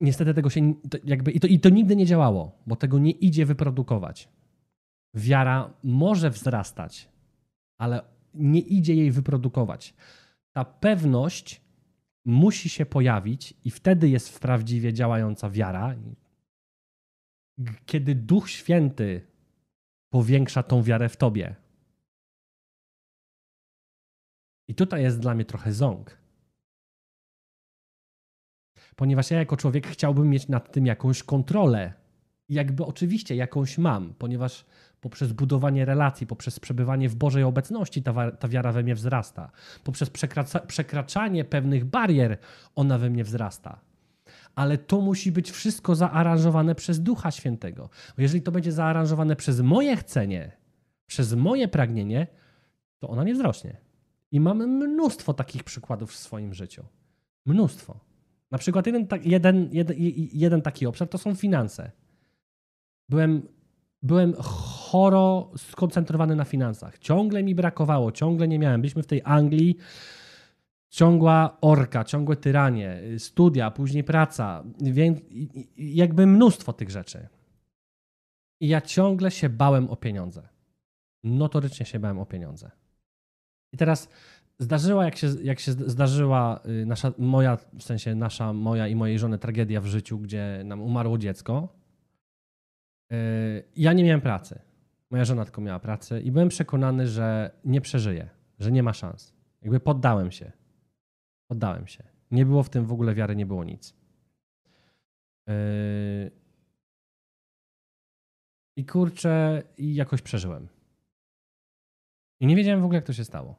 [0.00, 3.10] Niestety tego się to jakby i to, i to nigdy nie działało, bo tego nie
[3.10, 4.28] idzie wyprodukować.
[5.14, 7.08] Wiara może wzrastać,
[7.78, 8.02] ale
[8.34, 9.94] nie idzie jej wyprodukować.
[10.52, 11.60] Ta pewność
[12.24, 15.94] musi się pojawić, i wtedy jest prawdziwie działająca wiara.
[17.86, 19.26] Kiedy Duch Święty
[20.12, 21.54] powiększa tą wiarę w tobie.
[24.68, 26.18] I tutaj jest dla mnie trochę ząg.
[28.96, 31.92] Ponieważ ja jako człowiek chciałbym mieć nad tym jakąś kontrolę.
[32.48, 34.64] jakby oczywiście jakąś mam, ponieważ
[35.00, 39.50] poprzez budowanie relacji, poprzez przebywanie w Bożej obecności ta, ta wiara we mnie wzrasta.
[39.84, 40.10] Poprzez
[40.66, 42.38] przekraczanie pewnych barier
[42.74, 43.80] ona we mnie wzrasta.
[44.54, 47.90] Ale to musi być wszystko zaaranżowane przez Ducha Świętego.
[48.16, 50.52] Bo jeżeli to będzie zaaranżowane przez moje chcenie,
[51.06, 52.26] przez moje pragnienie,
[52.98, 53.76] to ona nie wzrośnie.
[54.32, 56.84] I mamy mnóstwo takich przykładów w swoim życiu.
[57.46, 58.00] Mnóstwo.
[58.50, 59.96] Na przykład jeden, jeden, jeden,
[60.32, 61.90] jeden taki obszar to są finanse.
[63.08, 63.42] Byłem
[64.04, 66.98] byłem choro skoncentrowany na finansach.
[66.98, 68.80] Ciągle mi brakowało, ciągle nie miałem.
[68.80, 69.76] Byliśmy w tej Anglii,
[70.94, 75.18] ciągła orka, ciągłe tyranie, studia, później praca, więc
[75.76, 77.28] jakby mnóstwo tych rzeczy.
[78.60, 80.48] I ja ciągle się bałem o pieniądze.
[81.24, 82.70] Notorycznie się bałem o pieniądze.
[83.72, 84.08] I teraz
[84.58, 89.18] zdarzyła, jak się, jak się zdarzyła y, nasza, moja, w sensie nasza, moja i mojej
[89.18, 91.68] żony tragedia w życiu, gdzie nam umarło dziecko.
[93.12, 93.16] Y,
[93.76, 94.60] ja nie miałem pracy.
[95.10, 98.28] Moja żona tylko miała pracę i byłem przekonany, że nie przeżyję,
[98.58, 99.34] że nie ma szans.
[99.62, 100.63] Jakby poddałem się.
[101.54, 102.04] Poddałem się.
[102.30, 103.94] Nie było w tym w ogóle wiary, nie było nic.
[105.48, 106.30] Y,
[108.76, 110.68] I kurczę, i jakoś przeżyłem.
[112.40, 113.54] I nie wiedziałem w ogóle, jak to się stało.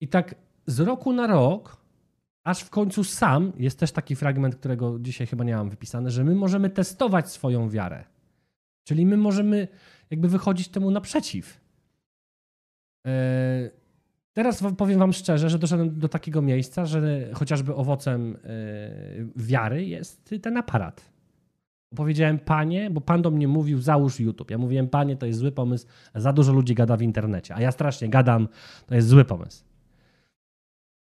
[0.00, 0.34] I tak
[0.66, 1.76] z roku na rok,
[2.44, 6.24] aż w końcu sam, jest też taki fragment, którego dzisiaj chyba nie mam wypisany, że
[6.24, 8.04] my możemy testować swoją wiarę.
[8.84, 9.68] Czyli my możemy
[10.10, 11.60] jakby wychodzić temu naprzeciw.
[13.06, 13.79] E,
[14.42, 18.48] teraz powiem Wam szczerze, że doszedłem do takiego miejsca, że chociażby owocem e,
[19.36, 21.10] wiary jest ten aparat.
[21.96, 24.50] Powiedziałem, panie, bo pan do mnie mówił, załóż YouTube.
[24.50, 27.72] Ja mówiłem, panie, to jest zły pomysł, za dużo ludzi gada w internecie, a ja
[27.72, 28.48] strasznie gadam,
[28.86, 29.64] to jest zły pomysł.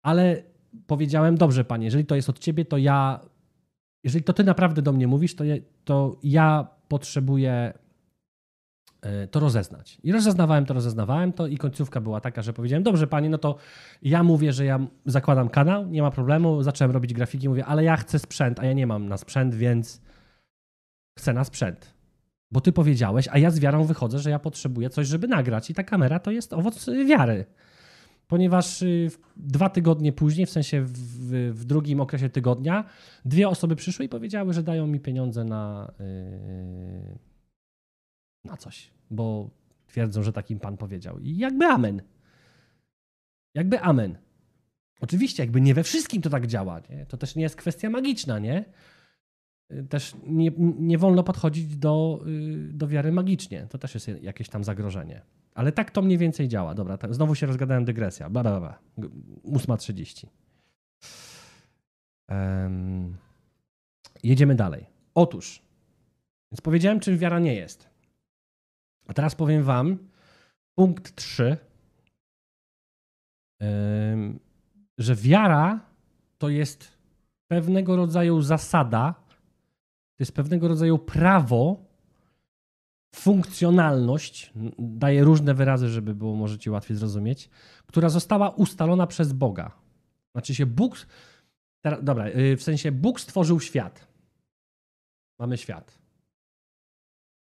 [0.04, 0.44] Ale
[0.88, 3.20] powiedziałem, dobrze, panie, jeżeli to jest od ciebie, to ja,
[4.04, 7.74] jeżeli to ty naprawdę do mnie mówisz, to ja, to ja potrzebuję
[9.32, 9.98] to rozeznać.
[10.04, 13.56] I rozeznawałem to, rozeznawałem to i końcówka była taka, że powiedziałem, dobrze panie, no to
[14.02, 17.98] ja mówię, że ja zakładam kanał, nie ma problemu, zacząłem robić grafiki, mówię, ale ja
[17.98, 20.02] chcę sprzęt, a ja nie mam na sprzęt, więc
[21.20, 21.94] chcę na sprzęt.
[22.52, 25.74] Bo ty powiedziałeś, a ja z wiarą wychodzę, że ja potrzebuję coś, żeby nagrać i
[25.74, 27.46] ta kamera to jest owoc wiary
[28.32, 30.92] ponieważ y, dwa tygodnie później, w sensie w,
[31.54, 32.84] w, drugim okresie tygodnia,
[33.26, 36.06] dwie osoby przyszły i powiedziały, że dają mi pieniądze na, yy,
[38.44, 39.50] na coś, bo
[39.88, 41.20] twierdzą, że takim pan powiedział.
[41.20, 42.02] I jakby amen.
[43.54, 44.18] Jakby amen.
[45.02, 46.82] Oczywiście, jakby nie we wszystkim to tak działa.
[46.90, 47.06] Nie?
[47.06, 48.66] To też nie jest kwestia magiczna, nie?
[49.90, 53.68] Też nie, nie wolno podchodzić do, y, do wiary magicznie.
[53.70, 55.22] To też jest jakieś tam zagrożenie.
[55.54, 56.76] Ale tak to mniej więcej działa.
[56.76, 58.30] Dobra, znowu się rozgadałem dygresja.
[58.30, 58.80] Bla, bla, bla.
[59.46, 60.28] 8.30.
[62.30, 63.18] Um,
[64.24, 64.86] jedziemy dalej.
[65.16, 65.62] Otóż,
[66.52, 67.91] więc powiedziałem, czym wiara nie jest.
[69.08, 69.98] A teraz powiem wam
[70.76, 71.58] punkt 3,
[73.60, 74.40] um,
[74.98, 75.80] że wiara
[76.38, 76.98] to jest
[77.48, 79.14] pewnego rodzaju zasada,
[80.18, 81.92] to jest pewnego rodzaju prawo,
[83.16, 87.50] funkcjonalność, daje różne wyrazy, żeby było możecie łatwiej zrozumieć,
[87.86, 89.72] która została ustalona przez Boga.
[90.32, 91.08] Znaczy się Bóg,
[92.02, 94.08] dobra, y, w sensie Bóg stworzył świat.
[95.40, 96.01] Mamy świat.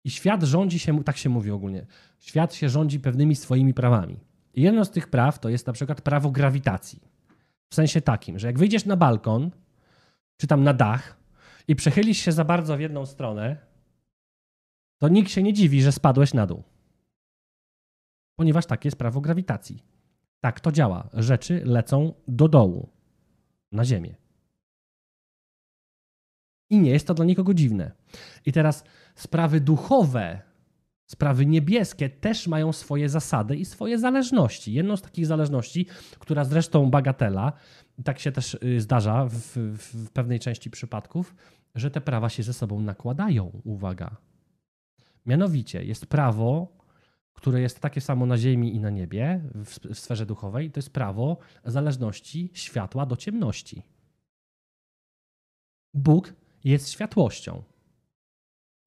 [0.04, 1.86] I świat rządzi się, tak się mówi ogólnie,
[2.20, 4.20] świat się rządzi pewnymi swoimi prawami.
[4.54, 7.00] I jedno z tych praw to jest na przykład prawo grawitacji.
[7.70, 9.50] W sensie takim, że jak wyjdziesz na balkon,
[10.36, 11.16] czy tam na dach
[11.68, 13.56] i przechylisz się za bardzo w jedną stronę,
[14.98, 16.62] to nikt się nie dziwi, że spadłeś na dół.
[18.36, 19.82] Ponieważ takie jest prawo grawitacji.
[20.40, 21.08] Tak to działa.
[21.12, 22.88] Rzeczy lecą do dołu,
[23.72, 24.14] na ziemię.
[26.72, 27.92] I nie jest to dla nikogo dziwne.
[28.46, 30.40] I teraz sprawy duchowe,
[31.06, 34.72] sprawy niebieskie też mają swoje zasady i swoje zależności.
[34.72, 35.86] Jedną z takich zależności,
[36.18, 37.52] która zresztą bagatela,
[38.04, 41.34] tak się też y, zdarza w, w, pewnej części przypadków,
[41.74, 43.60] że te prawa się ze sobą nakładają.
[43.64, 44.16] Uwaga,
[45.26, 46.76] Mianowicie jest prawo,
[47.32, 50.90] które jest takie samo na ziemi i na niebie, w, w sferze duchowej, to jest
[50.90, 53.82] prawo zależności światła do ciemności.
[55.94, 57.62] Bóg jest światłością.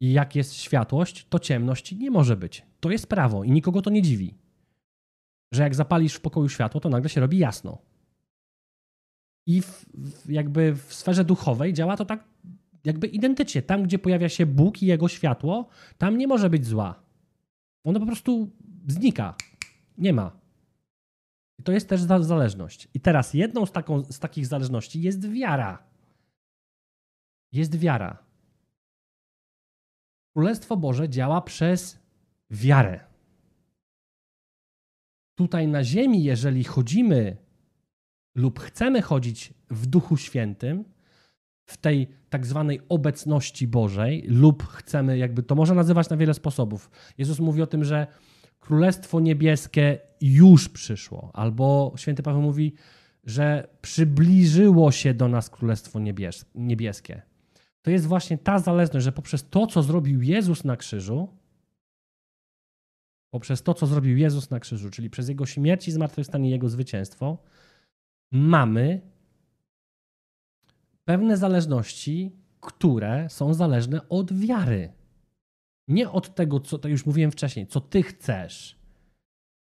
[0.01, 2.65] I jak jest światłość, to ciemność nie może być.
[2.79, 4.33] To jest prawo i nikogo to nie dziwi.
[5.53, 7.77] Że jak zapalisz w pokoju światło, to nagle się robi jasno.
[9.47, 12.27] I w, w jakby w sferze duchowej działa to tak
[12.85, 13.61] jakby identycznie.
[13.61, 17.03] Tam, gdzie pojawia się Bóg i jego światło, tam nie może być zła.
[17.83, 18.49] Ono po prostu
[18.87, 19.35] znika.
[19.97, 20.31] Nie ma.
[21.59, 22.87] I to jest też zależność.
[22.93, 25.83] I teraz jedną z, taką, z takich zależności jest wiara.
[27.55, 28.23] Jest wiara.
[30.33, 31.99] Królestwo Boże działa przez
[32.49, 32.99] wiarę.
[35.35, 37.37] Tutaj na ziemi, jeżeli chodzimy
[38.35, 40.83] lub chcemy chodzić w Duchu Świętym,
[41.65, 46.89] w tej tak zwanej obecności Bożej, lub chcemy, jakby to można nazywać na wiele sposobów.
[47.17, 48.07] Jezus mówi o tym, że
[48.59, 52.73] Królestwo Niebieskie już przyszło, albo święty Paweł mówi,
[53.23, 55.99] że przybliżyło się do nas Królestwo
[56.55, 57.34] Niebieskie.
[57.85, 61.27] To jest właśnie ta zależność, że poprzez to, co zrobił Jezus na krzyżu,
[63.33, 67.37] poprzez to, co zrobił Jezus na krzyżu, czyli przez Jego śmierć i zmartwychwstanie, Jego zwycięstwo,
[68.31, 69.01] mamy
[71.03, 74.93] pewne zależności, które są zależne od wiary.
[75.87, 78.79] Nie od tego, co to już mówiłem wcześniej, co ty chcesz.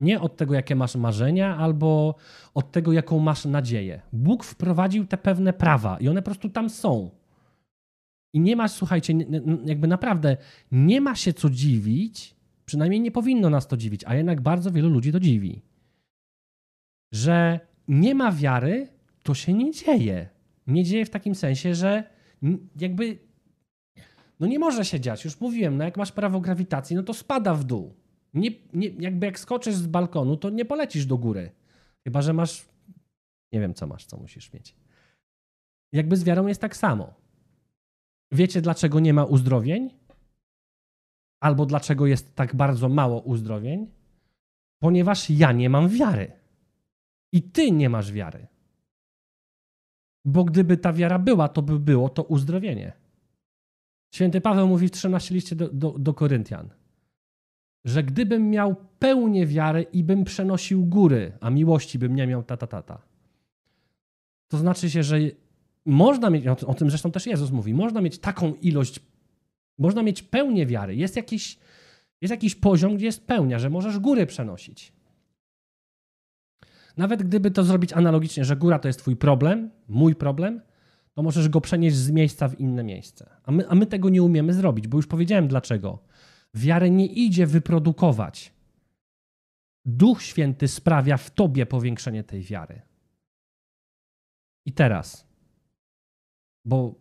[0.02, 2.16] Nie od tego, jakie masz marzenia, albo
[2.54, 4.02] od tego, jaką masz nadzieję.
[4.14, 7.19] Bóg wprowadził te pewne prawa i one po prostu tam są.
[8.34, 9.14] I nie ma, słuchajcie,
[9.66, 10.38] jakby naprawdę
[10.72, 14.90] nie ma się co dziwić, przynajmniej nie powinno nas to dziwić, a jednak bardzo wielu
[14.90, 15.62] ludzi to dziwi,
[17.14, 18.88] że nie ma wiary,
[19.24, 20.30] to się nie dzieje.
[20.68, 22.04] Nie dzieje w takim sensie, że
[22.80, 23.18] jakby
[24.40, 25.26] no nie może się dziać.
[25.26, 27.94] Już mówiłem, no jak masz prawo grawitacji, no to spada w dół.
[28.34, 31.52] Nie, nie, jakby jak skoczysz z balkonu, to nie polecisz do góry.
[32.04, 32.66] Chyba, że masz.
[33.52, 34.76] Nie wiem, co masz, co musisz mieć.
[35.94, 37.14] Jakby z wiarą jest tak samo.
[38.32, 39.90] Wiecie, dlaczego nie ma uzdrowień?
[41.40, 43.92] Albo dlaczego jest tak bardzo mało uzdrowień?
[44.80, 46.32] Ponieważ ja nie mam wiary.
[47.32, 48.48] I ty nie masz wiary.
[50.26, 52.94] Bo gdyby ta wiara była, to by było to uzdrowienie.
[54.14, 56.70] Święty Paweł mówi w 13 liście do, do, do Koryntian,
[57.86, 62.58] że gdybym miał pełnię wiary i bym przenosił góry, a miłości bym nie miał ta,
[62.58, 63.02] ta, ta, ta.
[64.48, 65.18] To znaczy się, że
[65.86, 69.00] można mieć, o tym zresztą też Jezus mówi, można mieć taką ilość,
[69.78, 70.96] można mieć pełnię wiary.
[70.96, 71.60] Jest jakiś,
[72.22, 74.94] jest jakiś poziom, gdzie jest pełnia, że możesz góry przenosić.
[76.98, 80.62] Nawet gdyby to zrobić analogicznie, że góra to jest twój problem, mój problem,
[81.14, 83.30] to możesz go przenieść z miejsca w inne miejsce.
[83.44, 86.00] A my, a my tego nie umiemy zrobić, bo już powiedziałem dlaczego.
[86.54, 88.54] Wiarę nie idzie wyprodukować.
[89.86, 92.82] Duch Święty sprawia w tobie powiększenie tej wiary.
[94.66, 95.29] I teraz,
[96.70, 96.96] bo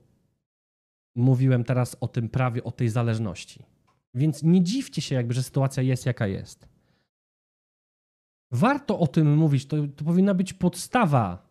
[1.16, 3.62] mówiłem teraz o tym prawie, o tej zależności.
[4.14, 6.68] Więc nie dziwcie się, jakby, że sytuacja jest jaka jest.
[8.50, 9.66] Warto o tym mówić.
[9.66, 11.48] To, to powinna być podstawa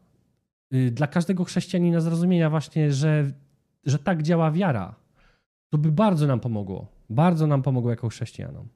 [0.74, 3.32] y, dla każdego chrześcijanina zrozumienia właśnie, że,
[3.86, 4.96] że tak działa wiara.
[5.70, 6.88] To by bardzo nam pomogło.
[7.10, 8.68] Bardzo nam pomogło jako chrześcijanom.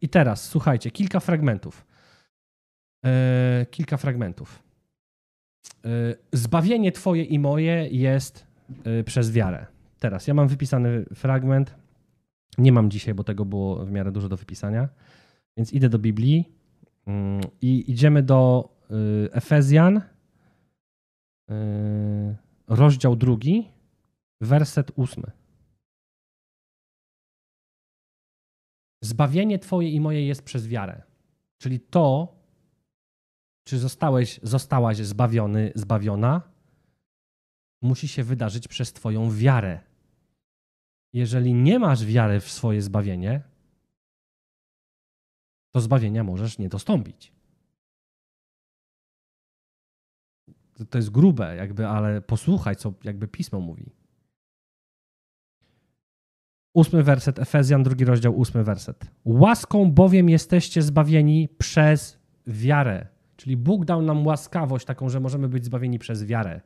[0.00, 1.86] I teraz słuchajcie, kilka fragmentów.
[3.04, 4.62] E, kilka fragmentów.
[5.84, 5.88] E,
[6.32, 8.45] zbawienie Twoje i moje jest
[9.04, 9.66] przez wiarę.
[9.98, 11.74] Teraz ja mam wypisany fragment.
[12.58, 14.88] Nie mam dzisiaj, bo tego było w miarę dużo do wypisania.
[15.56, 16.52] Więc idę do Biblii
[17.06, 18.68] mm, i idziemy do
[19.32, 20.00] Efezjan,
[22.68, 23.68] rozdział drugi,
[24.40, 25.30] werset ósmy.
[29.04, 31.02] Zbawienie Twoje i moje jest przez wiarę.
[31.58, 32.36] Czyli to,
[33.64, 36.42] czy zostałeś, zostałaś zbawiony, zbawiona,
[37.86, 39.80] musi się wydarzyć przez Twoją wiarę.
[41.12, 43.42] Jeżeli nie masz wiary w swoje zbawienie,
[45.70, 47.32] to zbawienia możesz nie dostąpić.
[50.90, 53.92] To jest grube, jakby, ale posłuchaj, co jakby pismo mówi.
[56.74, 59.10] Ósmy werset, Efezjan, drugi rozdział, ósmy werset.
[59.24, 63.06] Łaską bowiem jesteście zbawieni przez wiarę.
[63.36, 66.60] Czyli Bóg dał nam łaskawość taką, że możemy być zbawieni przez wiarę.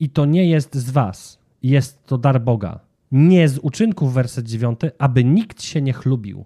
[0.00, 2.80] I to nie jest z was, jest to dar Boga.
[3.12, 6.44] Nie z uczynków, werset dziewiąty, aby nikt się nie chlubił.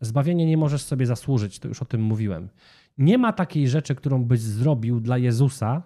[0.00, 2.48] Zbawienie nie możesz sobie zasłużyć, to już o tym mówiłem.
[2.98, 5.82] Nie ma takiej rzeczy, którą byś zrobił dla Jezusa,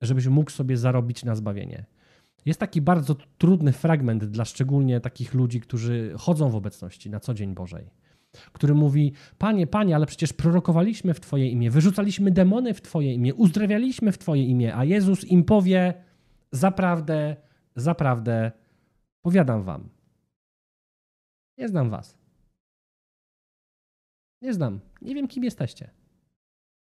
[0.00, 1.84] żebyś mógł sobie zarobić na zbawienie.
[2.46, 7.34] Jest taki bardzo trudny fragment dla szczególnie takich ludzi, którzy chodzą w obecności na co
[7.34, 7.90] dzień Bożej,
[8.52, 13.34] który mówi: Panie, Panie, ale przecież prorokowaliśmy w Twoje imię, wyrzucaliśmy demony w Twoje imię,
[13.34, 15.94] uzdrawialiśmy w Twoje imię, a Jezus im powie:
[16.52, 17.36] Zaprawdę,
[17.76, 18.52] zaprawdę,
[19.22, 19.88] powiadam Wam.
[21.58, 22.18] Nie znam Was.
[24.42, 24.80] Nie znam.
[25.02, 25.90] Nie wiem, kim jesteście.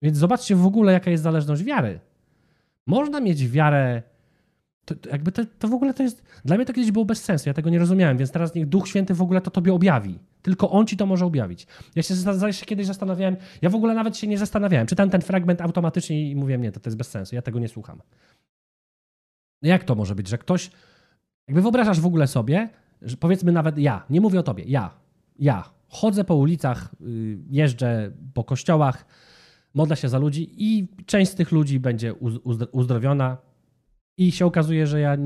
[0.01, 1.99] Więc zobaczcie w ogóle, jaka jest zależność wiary.
[2.87, 4.03] Można mieć wiarę.
[4.85, 6.23] To, to jakby to, to, w ogóle to jest.
[6.45, 8.87] Dla mnie to kiedyś było bez sensu, ja tego nie rozumiałem, więc teraz niech Duch
[8.87, 10.19] Święty w ogóle to tobie objawi.
[10.45, 11.67] Tylko On ci to może objawić.
[11.95, 12.03] Ja
[12.51, 14.87] się, kiedyś zastanawiałem, ja w ogóle nawet się nie zastanawiałem.
[14.87, 17.67] Czytałem ten fragment automatycznie i mówiłem, nie, to, to jest bez sensu, ja tego nie
[17.67, 18.01] słucham.
[19.61, 20.71] No jak to może być, że ktoś.
[21.47, 22.69] Jakby wyobrażasz w ogóle sobie,
[23.01, 24.93] że powiedzmy nawet ja, nie mówię o tobie, ja,
[25.39, 29.05] ja chodzę po ulicach, y, jeżdżę po kościołach,
[29.73, 32.13] modlę się za ludzi i część z tych ludzi będzie
[32.71, 33.37] uzdrowiona.
[34.17, 35.17] I się okazuje, że ja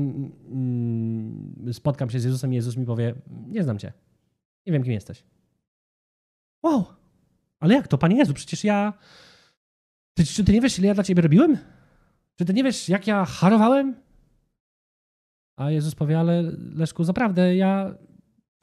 [1.72, 3.14] spotkam się z Jezusem i Jezus mi powie:
[3.48, 3.92] Nie znam cię.
[4.66, 5.24] Nie wiem, kim jesteś.
[6.62, 6.84] Wow,
[7.60, 8.34] ale jak to, Panie Jezu?
[8.34, 8.92] Przecież ja.
[10.14, 11.58] Ty, czy ty nie wiesz, ile ja dla ciebie robiłem?
[12.36, 13.94] Czy ty nie wiesz, jak ja harowałem?
[15.56, 16.42] A Jezus powie: Ale
[16.74, 17.94] Leszku, zaprawdę ja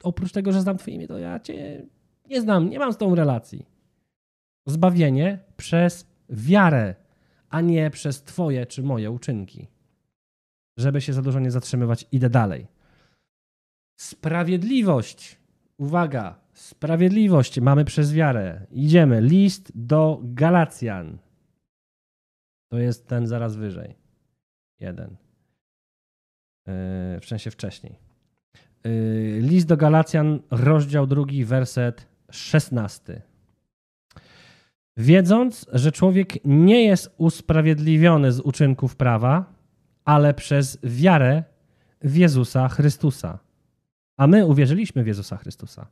[0.02, 1.86] oprócz tego, że znam Twoje imię, to ja Cię
[2.26, 3.66] nie znam, nie mam z tą relacji
[4.66, 6.94] zbawienie przez wiarę,
[7.48, 9.68] a nie przez Twoje czy moje uczynki.
[10.76, 12.66] Żeby się za dużo nie zatrzymywać, idę dalej.
[13.96, 15.37] Sprawiedliwość.
[15.78, 18.66] Uwaga, sprawiedliwość mamy przez wiarę.
[18.70, 19.20] Idziemy.
[19.20, 21.18] List do Galacjan.
[22.68, 23.94] To jest ten zaraz wyżej.
[24.80, 25.16] Jeden.
[26.66, 27.98] Yy, w sensie wcześniej.
[28.84, 33.22] Yy, list do Galacjan, rozdział drugi, werset szesnasty.
[34.96, 39.44] Wiedząc, że człowiek nie jest usprawiedliwiony z uczynków prawa,
[40.04, 41.44] ale przez wiarę
[42.02, 43.38] w Jezusa Chrystusa.
[44.18, 45.86] A my uwierzyliśmy w Jezusa Chrystusa,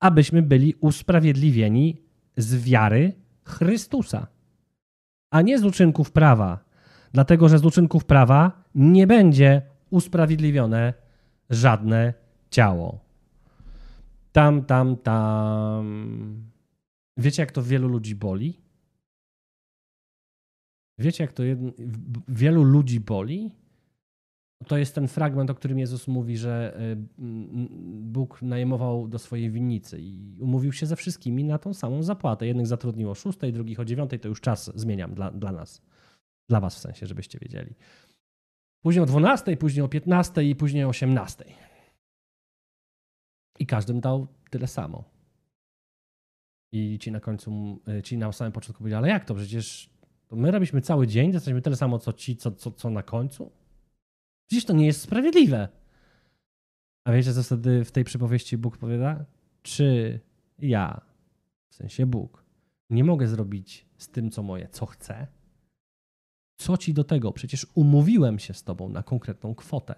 [0.00, 2.02] abyśmy byli usprawiedliwieni
[2.36, 3.12] z wiary
[3.44, 4.26] Chrystusa,
[5.30, 6.64] a nie z uczynków prawa,
[7.12, 10.94] dlatego że z uczynków prawa nie będzie usprawiedliwione
[11.50, 12.14] żadne
[12.50, 13.04] ciało.
[14.32, 16.50] Tam, tam, tam.
[17.16, 18.60] Wiecie, jak to wielu ludzi boli?
[20.98, 21.42] Wiecie, jak to
[22.28, 23.59] wielu ludzi boli?
[24.66, 26.96] To jest ten fragment, o którym Jezus mówi, że y,
[28.02, 32.46] Bóg najmował do swojej winnicy i umówił się ze wszystkimi na tą samą zapłatę.
[32.46, 35.82] Jednych zatrudnił o 6, drugich o 9, to już czas zmieniam dla, dla nas.
[36.48, 37.74] Dla was w sensie, żebyście wiedzieli.
[38.82, 41.44] Później o 12, później o 15 i później o 18.
[43.58, 45.04] I każdym dał tyle samo.
[46.72, 49.34] I ci na końcu, y, ci na samym początku powiedzieli, ale jak to?
[49.34, 49.90] Przecież
[50.28, 53.59] to my robiliśmy cały dzień, jesteśmy tyle samo, co ci, co, co, co na końcu.
[54.50, 55.68] Przecież to nie jest sprawiedliwe.
[57.04, 59.24] A wiecie, co wtedy w tej przypowieści Bóg powiada?
[59.62, 60.20] Czy
[60.58, 61.00] ja,
[61.68, 62.44] w sensie Bóg,
[62.90, 65.26] nie mogę zrobić z tym, co moje, co chcę?
[66.56, 67.32] Co ci do tego?
[67.32, 69.94] Przecież umówiłem się z tobą na konkretną kwotę.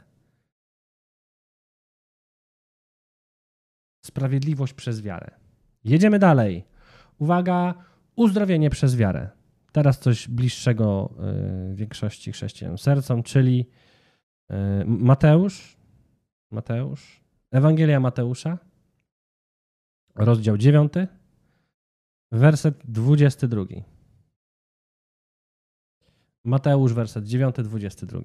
[4.04, 5.30] Sprawiedliwość przez wiarę.
[5.84, 6.64] Jedziemy dalej.
[7.18, 7.74] Uwaga,
[8.16, 9.30] uzdrowienie przez wiarę.
[9.72, 11.14] Teraz coś bliższego
[11.72, 13.66] y, większości chrześcijan sercom, czyli
[14.86, 15.76] Mateusz,
[16.50, 18.58] Mateusz, Ewangelia Mateusza,
[20.14, 20.92] rozdział 9,
[22.32, 23.64] werset 22.
[26.44, 28.20] Mateusz, werset 9, 22.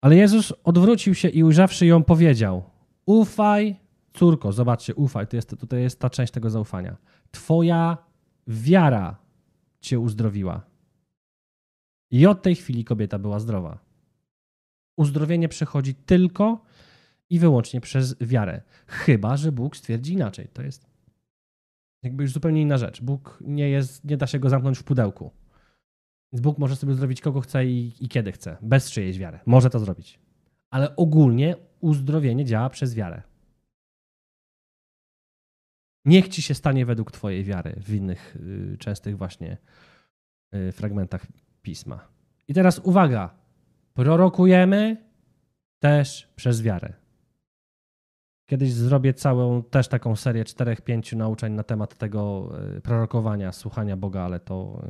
[0.00, 2.70] Ale Jezus odwrócił się i ujrzawszy ją powiedział:
[3.06, 3.76] Ufaj,
[4.14, 6.96] córko, zobaczcie, ufaj, to jest, tutaj jest ta część tego zaufania.
[7.30, 7.98] Twoja
[8.46, 9.16] wiara
[9.80, 10.62] cię uzdrowiła.
[12.10, 13.85] I od tej chwili kobieta była zdrowa.
[14.96, 16.64] Uzdrowienie przychodzi tylko
[17.30, 18.62] i wyłącznie przez wiarę.
[18.86, 20.48] Chyba, że Bóg stwierdzi inaczej.
[20.52, 20.86] To jest
[22.02, 23.02] jakby już zupełnie inna rzecz.
[23.02, 25.30] Bóg nie jest, nie da się go zamknąć w pudełku.
[26.32, 29.38] Więc Bóg może sobie zrobić kogo chce i, i kiedy chce, bez czyjejś wiary.
[29.46, 30.18] Może to zrobić.
[30.70, 33.22] Ale ogólnie uzdrowienie działa przez wiarę.
[36.04, 39.56] Niech ci się stanie według Twojej wiary w innych y, częstych właśnie
[40.54, 41.26] y, fragmentach
[41.62, 42.08] pisma.
[42.48, 43.34] I teraz uwaga,
[43.96, 44.96] prorokujemy
[45.78, 46.92] też przez wiarę.
[48.50, 53.96] Kiedyś zrobię całą też taką serię czterech, pięciu nauczeń na temat tego y, prorokowania, słuchania
[53.96, 54.82] Boga, ale to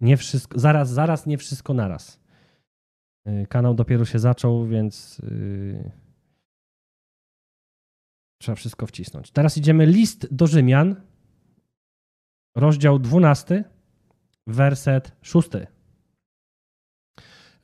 [0.00, 2.20] nie wszystko, zaraz, zaraz, nie wszystko naraz.
[3.48, 5.20] Kanał dopiero się zaczął, więc
[8.38, 9.30] Trzeba wszystko wcisnąć.
[9.30, 10.96] Teraz idziemy list do Rzymian,
[12.56, 13.64] rozdział 12,
[14.46, 15.48] werset 6.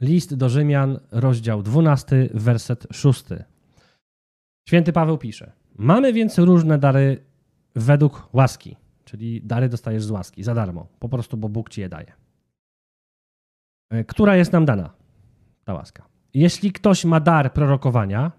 [0.05, 3.24] List do Rzymian, rozdział 12, werset 6.
[4.68, 7.24] Święty Paweł pisze: Mamy więc różne dary
[7.74, 11.88] według łaski, czyli dary dostajesz z łaski, za darmo, po prostu, bo Bóg ci je
[11.88, 12.12] daje.
[13.90, 14.94] E, która jest nam dana,
[15.64, 16.09] ta łaska.
[16.34, 18.32] Jeśli ktoś ma dar prorokowania,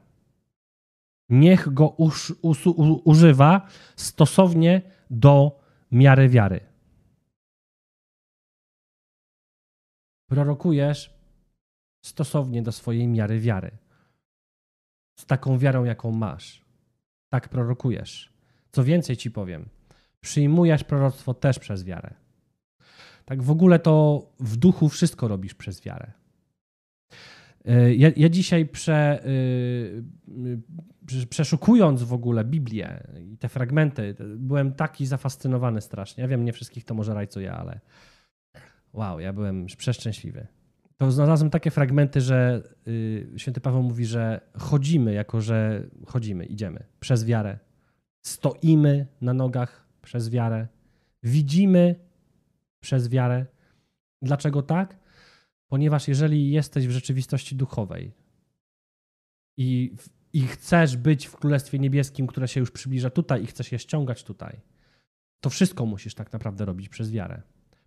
[1.29, 2.33] niech go us,
[3.03, 5.59] używa stosownie do
[5.91, 6.59] miary wiary.
[10.29, 11.14] Prorokujesz
[12.07, 13.71] stosownie do swojej miary wiary.
[15.19, 16.65] Z taką wiarą, jaką masz.
[17.29, 18.33] Tak prorokujesz.
[18.71, 19.69] Co więcej ci powiem,
[20.21, 22.13] przyjmujesz proroctwo też przez wiarę.
[23.25, 26.11] Tak w ogóle to w duchu wszystko robisz przez wiarę.
[27.65, 29.23] E, ja, ja dzisiaj prze,
[31.07, 36.21] yy, przeszukując w ogóle Biblię i te fragmenty, byłem taki zafascynowany strasznie.
[36.21, 37.79] Ja wiem, nie wszystkich to może rajcuje, ale
[38.93, 40.47] wow, ja byłem przeszczęśliwy.
[40.97, 46.83] To znalazłem takie fragmenty, że yy, święty Paweł mówi, że chodzimy, jako że chodzimy, idziemy
[46.99, 47.59] przez wiarę.
[48.21, 50.67] Stoimy na nogach przez wiarę.
[51.23, 51.95] Widzimy
[52.79, 53.45] przez wiarę.
[54.21, 54.99] Dlaczego tak?
[55.67, 58.13] Ponieważ jeżeli jesteś w rzeczywistości duchowej
[59.57, 59.95] i,
[60.33, 64.23] i chcesz być w Królestwie Niebieskim, które się już przybliża tutaj i chcesz je ściągać
[64.23, 64.61] tutaj,
[65.39, 67.41] to wszystko musisz tak naprawdę robić przez wiarę.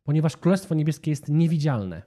[0.04, 2.02] ponieważ Królestwo Niebieskie jest niewidzialne.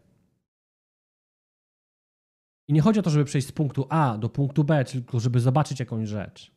[2.72, 5.39] I nie chodzi o to, żeby przejść z punktu A do punktu B, tylko żeby
[5.39, 6.51] zobaczyć jakąś rzecz.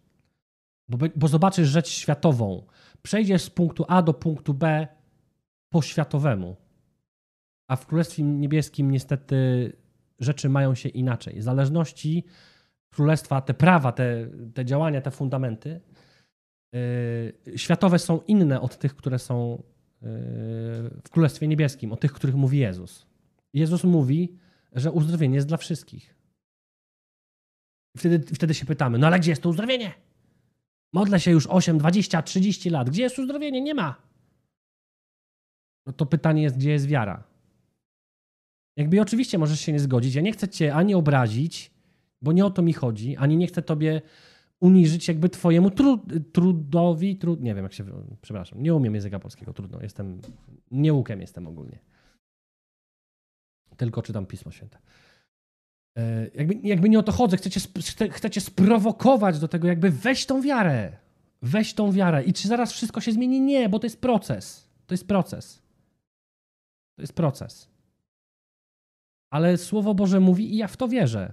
[0.89, 2.67] Bo, bo zobaczysz rzecz światową.
[3.03, 4.87] Przejdziesz z punktu A do punktu B
[5.69, 6.57] po światowemu.
[7.69, 9.73] A w Królestwie Niebieskim niestety
[10.19, 11.43] rzeczy mają się inaczej.
[11.43, 12.25] Zależności
[12.91, 15.81] królestwa, te prawa, te, te działania, te fundamenty
[16.73, 19.63] yy, światowe są inne od tych, które są
[20.03, 20.09] yy,
[21.05, 23.07] w Królestwie Niebieskim, od tych, których mówi Jezus.
[23.53, 24.44] Jezus mówi,
[24.75, 26.15] że uzdrowienie jest dla wszystkich.
[27.97, 29.95] Wtedy, wtedy się pytamy, no ale gdzie jest to uzdrowienie?
[30.93, 32.91] Modlę się już 8, 20, 30 lat.
[32.91, 33.61] Gdzie jest uzdrowienie?
[33.61, 34.03] Nie ma.
[35.87, 37.25] No to pytanie jest, gdzie jest wiara?
[38.77, 40.15] Jakby oczywiście możesz się nie zgodzić.
[40.15, 41.71] Ja nie chcę cię ani obrazić,
[42.23, 44.03] bo nie o to mi chodzi, ani nie chcę tobie
[44.61, 47.85] uniżyć jakby twojemu tru, trudowi, trud, nie wiem jak się,
[48.21, 50.21] przepraszam, nie umiem języka polskiego, trudno, jestem,
[50.71, 51.79] nieukiem jestem ogólnie.
[53.77, 54.79] Tylko czytam Pismo Święte.
[55.99, 57.61] E, jakby, jakby nie o to chodzę, chcecie,
[58.11, 60.93] chcecie sprowokować do tego, jakby weź tą wiarę,
[61.43, 63.41] weź tą wiarę i czy zaraz wszystko się zmieni?
[63.41, 65.63] Nie, bo to jest proces, to jest proces.
[66.97, 67.69] To jest proces.
[69.31, 71.33] Ale Słowo Boże mówi i ja w to wierzę,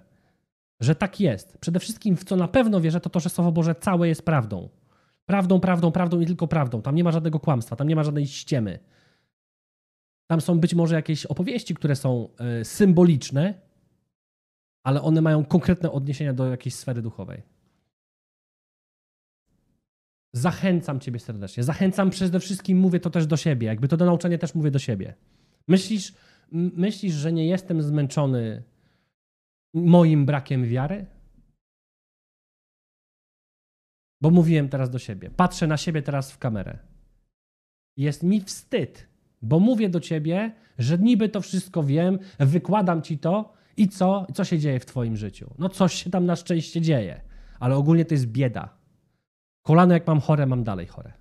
[0.80, 1.58] że tak jest.
[1.58, 4.70] Przede wszystkim w co na pewno wierzę, to to, że Słowo Boże całe jest prawdą.
[5.26, 6.82] Prawdą, prawdą, prawdą i tylko prawdą.
[6.82, 8.80] Tam nie ma żadnego kłamstwa, tam nie ma żadnej ściemy.
[10.32, 13.62] Tam są być może jakieś opowieści, które są e, symboliczne,
[14.84, 17.42] ale one mają konkretne odniesienia do jakiejś sfery duchowej.
[20.34, 21.64] Zachęcam Ciebie serdecznie.
[21.64, 23.68] Zachęcam przede wszystkim, mówię to też do siebie.
[23.68, 25.14] Jakby to do nauczania też mówię do siebie.
[25.68, 26.14] Myślisz,
[26.52, 28.64] myślisz, że nie jestem zmęczony
[29.74, 31.06] moim brakiem wiary?
[34.22, 35.30] Bo mówiłem teraz do siebie.
[35.30, 36.80] Patrzę na siebie teraz w kamerę.
[37.98, 39.11] Jest mi wstyd,
[39.42, 44.28] bo mówię do ciebie, że niby to wszystko wiem, wykładam ci to i co?
[44.34, 45.54] Co się dzieje w twoim życiu?
[45.60, 47.22] No coś się tam na szczęście dzieje,
[47.60, 48.78] ale ogólnie to jest bieda.
[49.62, 51.14] Kolano jak mam chore, mam dalej chore.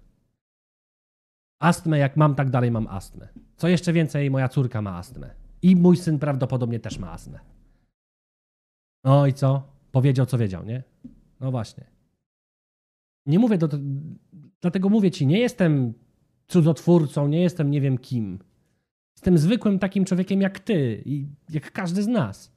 [1.60, 3.28] Astmę jak mam, tak dalej mam astmę.
[3.56, 5.34] Co jeszcze więcej, moja córka ma astmę.
[5.62, 7.38] I mój syn prawdopodobnie też ma astmę.
[9.04, 9.62] No i co?
[9.92, 10.82] Powiedział, co wiedział, nie?
[11.40, 11.84] No właśnie.
[13.26, 13.68] Nie mówię do.
[14.60, 15.94] Dlatego mówię ci, nie jestem
[16.50, 18.38] cudzotwórcą, nie jestem nie wiem kim.
[19.16, 22.52] Jestem zwykłym takim człowiekiem jak ty i jak każdy z nas.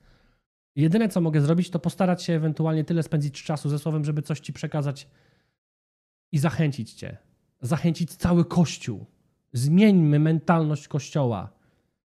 [0.76, 4.40] Jedyne, co mogę zrobić, to postarać się ewentualnie tyle spędzić czasu ze słowem, żeby coś
[4.40, 5.08] ci przekazać
[6.32, 7.18] i zachęcić cię.
[7.62, 9.06] Zachęcić cały Kościół.
[9.54, 11.54] Zmieńmy mentalność Kościoła.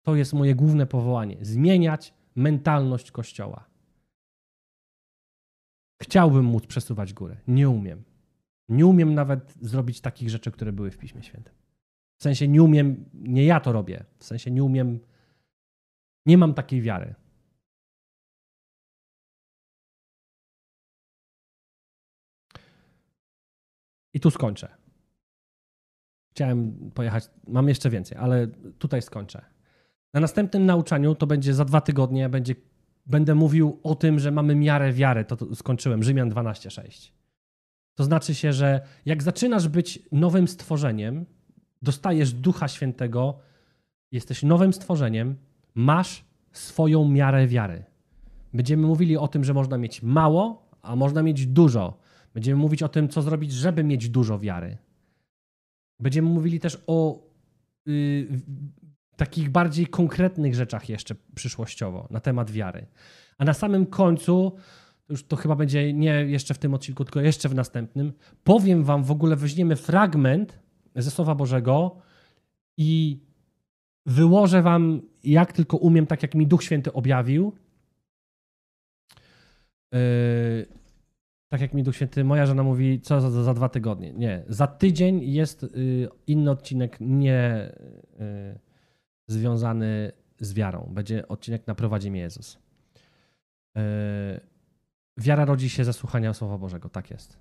[0.03, 1.37] To jest moje główne powołanie.
[1.41, 3.65] Zmieniać mentalność Kościoła.
[6.03, 7.37] Chciałbym móc przesuwać górę.
[7.49, 8.05] Nie umiem.
[8.69, 11.55] Nie umiem nawet zrobić takich rzeczy, które były w Piśmie Świętym.
[12.19, 14.05] W sensie nie umiem, nie ja to robię.
[14.19, 15.01] W sensie nie umiem,
[16.27, 17.15] nie mam takiej wiary.
[24.15, 24.69] I tu skończę.
[26.31, 28.47] Chciałem pojechać, mam jeszcze więcej, ale
[28.79, 29.45] tutaj skończę.
[30.15, 32.55] Na następnym nauczaniu, to będzie za dwa tygodnie, będzie,
[33.07, 35.25] będę mówił o tym, że mamy miarę wiary.
[35.25, 37.13] To, to skończyłem, Rzymian 12:6.
[37.95, 41.27] To znaczy się, że jak zaczynasz być nowym stworzeniem,
[41.83, 43.39] dostajesz Ducha Świętego,
[44.13, 45.37] jesteś nowym stworzeniem,
[45.75, 47.85] masz swoją miarę wiary.
[48.55, 51.99] Będziemy mówili o tym, że można mieć mało, a można mieć dużo.
[52.35, 54.79] Będziemy mówić o tym, co zrobić, żeby mieć dużo wiary.
[56.01, 57.23] Będziemy mówili też o
[57.89, 58.29] y,
[59.17, 62.87] takich bardziej konkretnych rzeczach jeszcze przyszłościowo na temat wiary.
[63.39, 64.57] A na samym końcu,
[65.09, 68.13] już to chyba będzie nie jeszcze w tym odcinku, tylko jeszcze w następnym,
[68.45, 70.59] powiem wam w ogóle, weźmiemy fragment
[70.97, 71.97] ze Słowa Bożego
[72.77, 73.21] i
[74.07, 77.53] wyłożę wam, jak tylko umiem, tak jak mi Duch Święty objawił.
[79.93, 80.67] Yy,
[81.49, 84.13] tak jak mi Duch Święty, moja żona mówi, co za, za dwa tygodnie.
[84.13, 87.73] Nie, za tydzień jest yy, inny odcinek nie
[88.19, 88.59] yy,
[89.27, 90.89] związany z wiarą.
[90.91, 92.59] Będzie odcinek Naprowadzi mnie Jezus.
[93.75, 93.83] Yy,
[95.17, 96.89] wiara rodzi się ze słuchania Słowa Bożego.
[96.89, 97.39] Tak jest.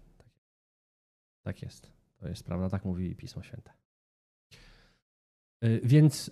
[1.44, 1.95] Tak jest.
[2.26, 3.72] To jest prawda, tak mówi Pismo Święte.
[5.64, 6.32] Y, więc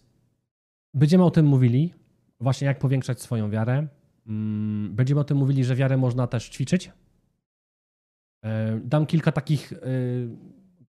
[0.94, 1.94] będziemy o tym mówili,
[2.40, 3.88] właśnie jak powiększać swoją wiarę.
[4.28, 6.88] Mm, będziemy o tym mówili, że wiarę można też ćwiczyć.
[6.88, 8.50] Y,
[8.84, 10.30] dam kilka takich y,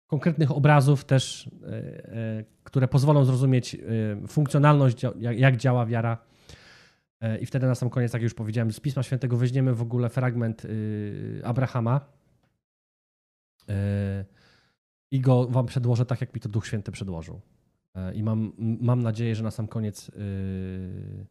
[0.08, 1.50] konkretnych obrazów też,
[2.64, 3.78] które pozwolą zrozumieć
[4.28, 6.18] funkcjonalność, jak działa wiara.
[7.42, 10.68] I wtedy na sam koniec, jak już powiedziałem, z Pisma Świętego weźmiemy w ogóle fragment
[11.44, 12.02] Abrahama
[15.12, 17.42] i go wam przedłożę tak, jak mi to Duch Święty przedłożył.
[17.96, 21.26] E, I mam, mam nadzieję, że na sam koniec yy,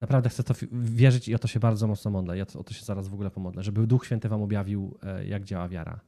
[0.00, 2.38] naprawdę chcę to wierzyć i o to się bardzo mocno modlę.
[2.38, 5.44] Ja o to się zaraz w ogóle pomodlę, żeby Duch Święty wam objawił, e, jak
[5.44, 6.00] działa wiara.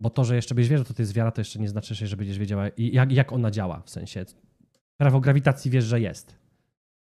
[0.00, 2.16] Bo to, że jeszcze byś wiedział, to to jest wiara, to jeszcze nie znaczy, że
[2.16, 3.82] będziesz wiedziała, jak, jak ona działa.
[3.82, 4.24] W sensie
[4.96, 6.36] prawo grawitacji wiesz, że jest,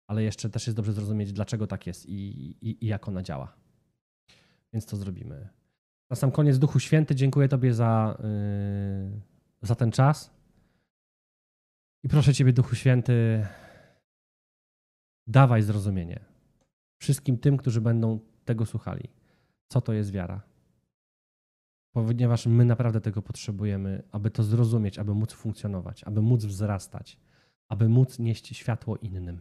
[0.06, 2.12] ale jeszcze też jest dobrze zrozumieć, dlaczego tak jest i,
[2.60, 3.56] i, i jak ona działa.
[4.72, 5.48] Więc to zrobimy.
[6.14, 8.18] Na sam koniec, Duchu Święty, dziękuję Tobie za,
[9.12, 9.20] yy,
[9.62, 10.30] za ten czas.
[12.02, 13.46] I proszę Ciebie, Duchu Święty,
[15.26, 16.24] dawaj zrozumienie
[16.98, 19.08] wszystkim tym, którzy będą tego słuchali.
[19.68, 20.42] Co to jest wiara?
[21.92, 27.18] Ponieważ my naprawdę tego potrzebujemy, aby to zrozumieć, aby móc funkcjonować, aby móc wzrastać,
[27.68, 29.40] aby móc nieść światło innym.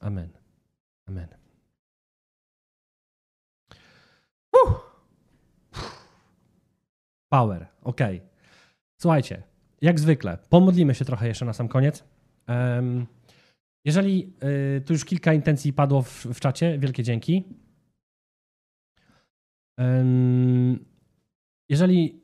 [0.00, 0.28] Amen.
[1.06, 1.28] Amen.
[7.32, 7.66] Power.
[7.82, 8.00] Ok.
[9.00, 9.42] Słuchajcie,
[9.80, 12.04] jak zwykle, pomodlimy się trochę jeszcze na sam koniec.
[13.84, 14.32] Jeżeli
[14.76, 17.44] y, tu już kilka intencji padło w, w czacie, wielkie dzięki.
[21.68, 22.22] Jeżeli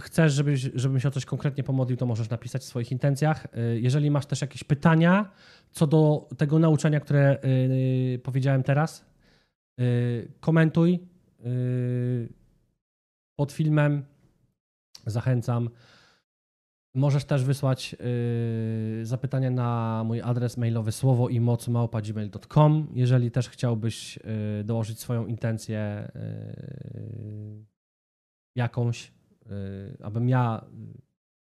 [0.00, 3.46] chcesz, żebyś, żebym się o coś konkretnie pomodlił, to możesz napisać w swoich intencjach.
[3.56, 5.32] Y, Jeżeli masz też jakieś pytania
[5.70, 7.38] co do tego nauczania, które
[8.14, 9.10] y, powiedziałem teraz,
[10.40, 11.00] komentuj
[13.36, 14.04] pod filmem.
[15.06, 15.70] Zachęcam.
[16.94, 17.96] Możesz też wysłać
[19.00, 21.66] y, zapytania na mój adres mailowy słowo i moc.
[22.92, 24.16] Jeżeli też chciałbyś
[24.60, 27.64] y, dołożyć swoją intencję y,
[28.54, 29.12] jakąś,
[29.46, 30.64] y, abym ja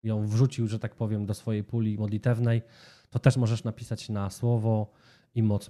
[0.03, 2.62] ją wrzucił, że tak powiem, do swojej puli modlitewnej,
[3.11, 4.92] to też możesz napisać na słowo
[5.34, 5.68] i moc.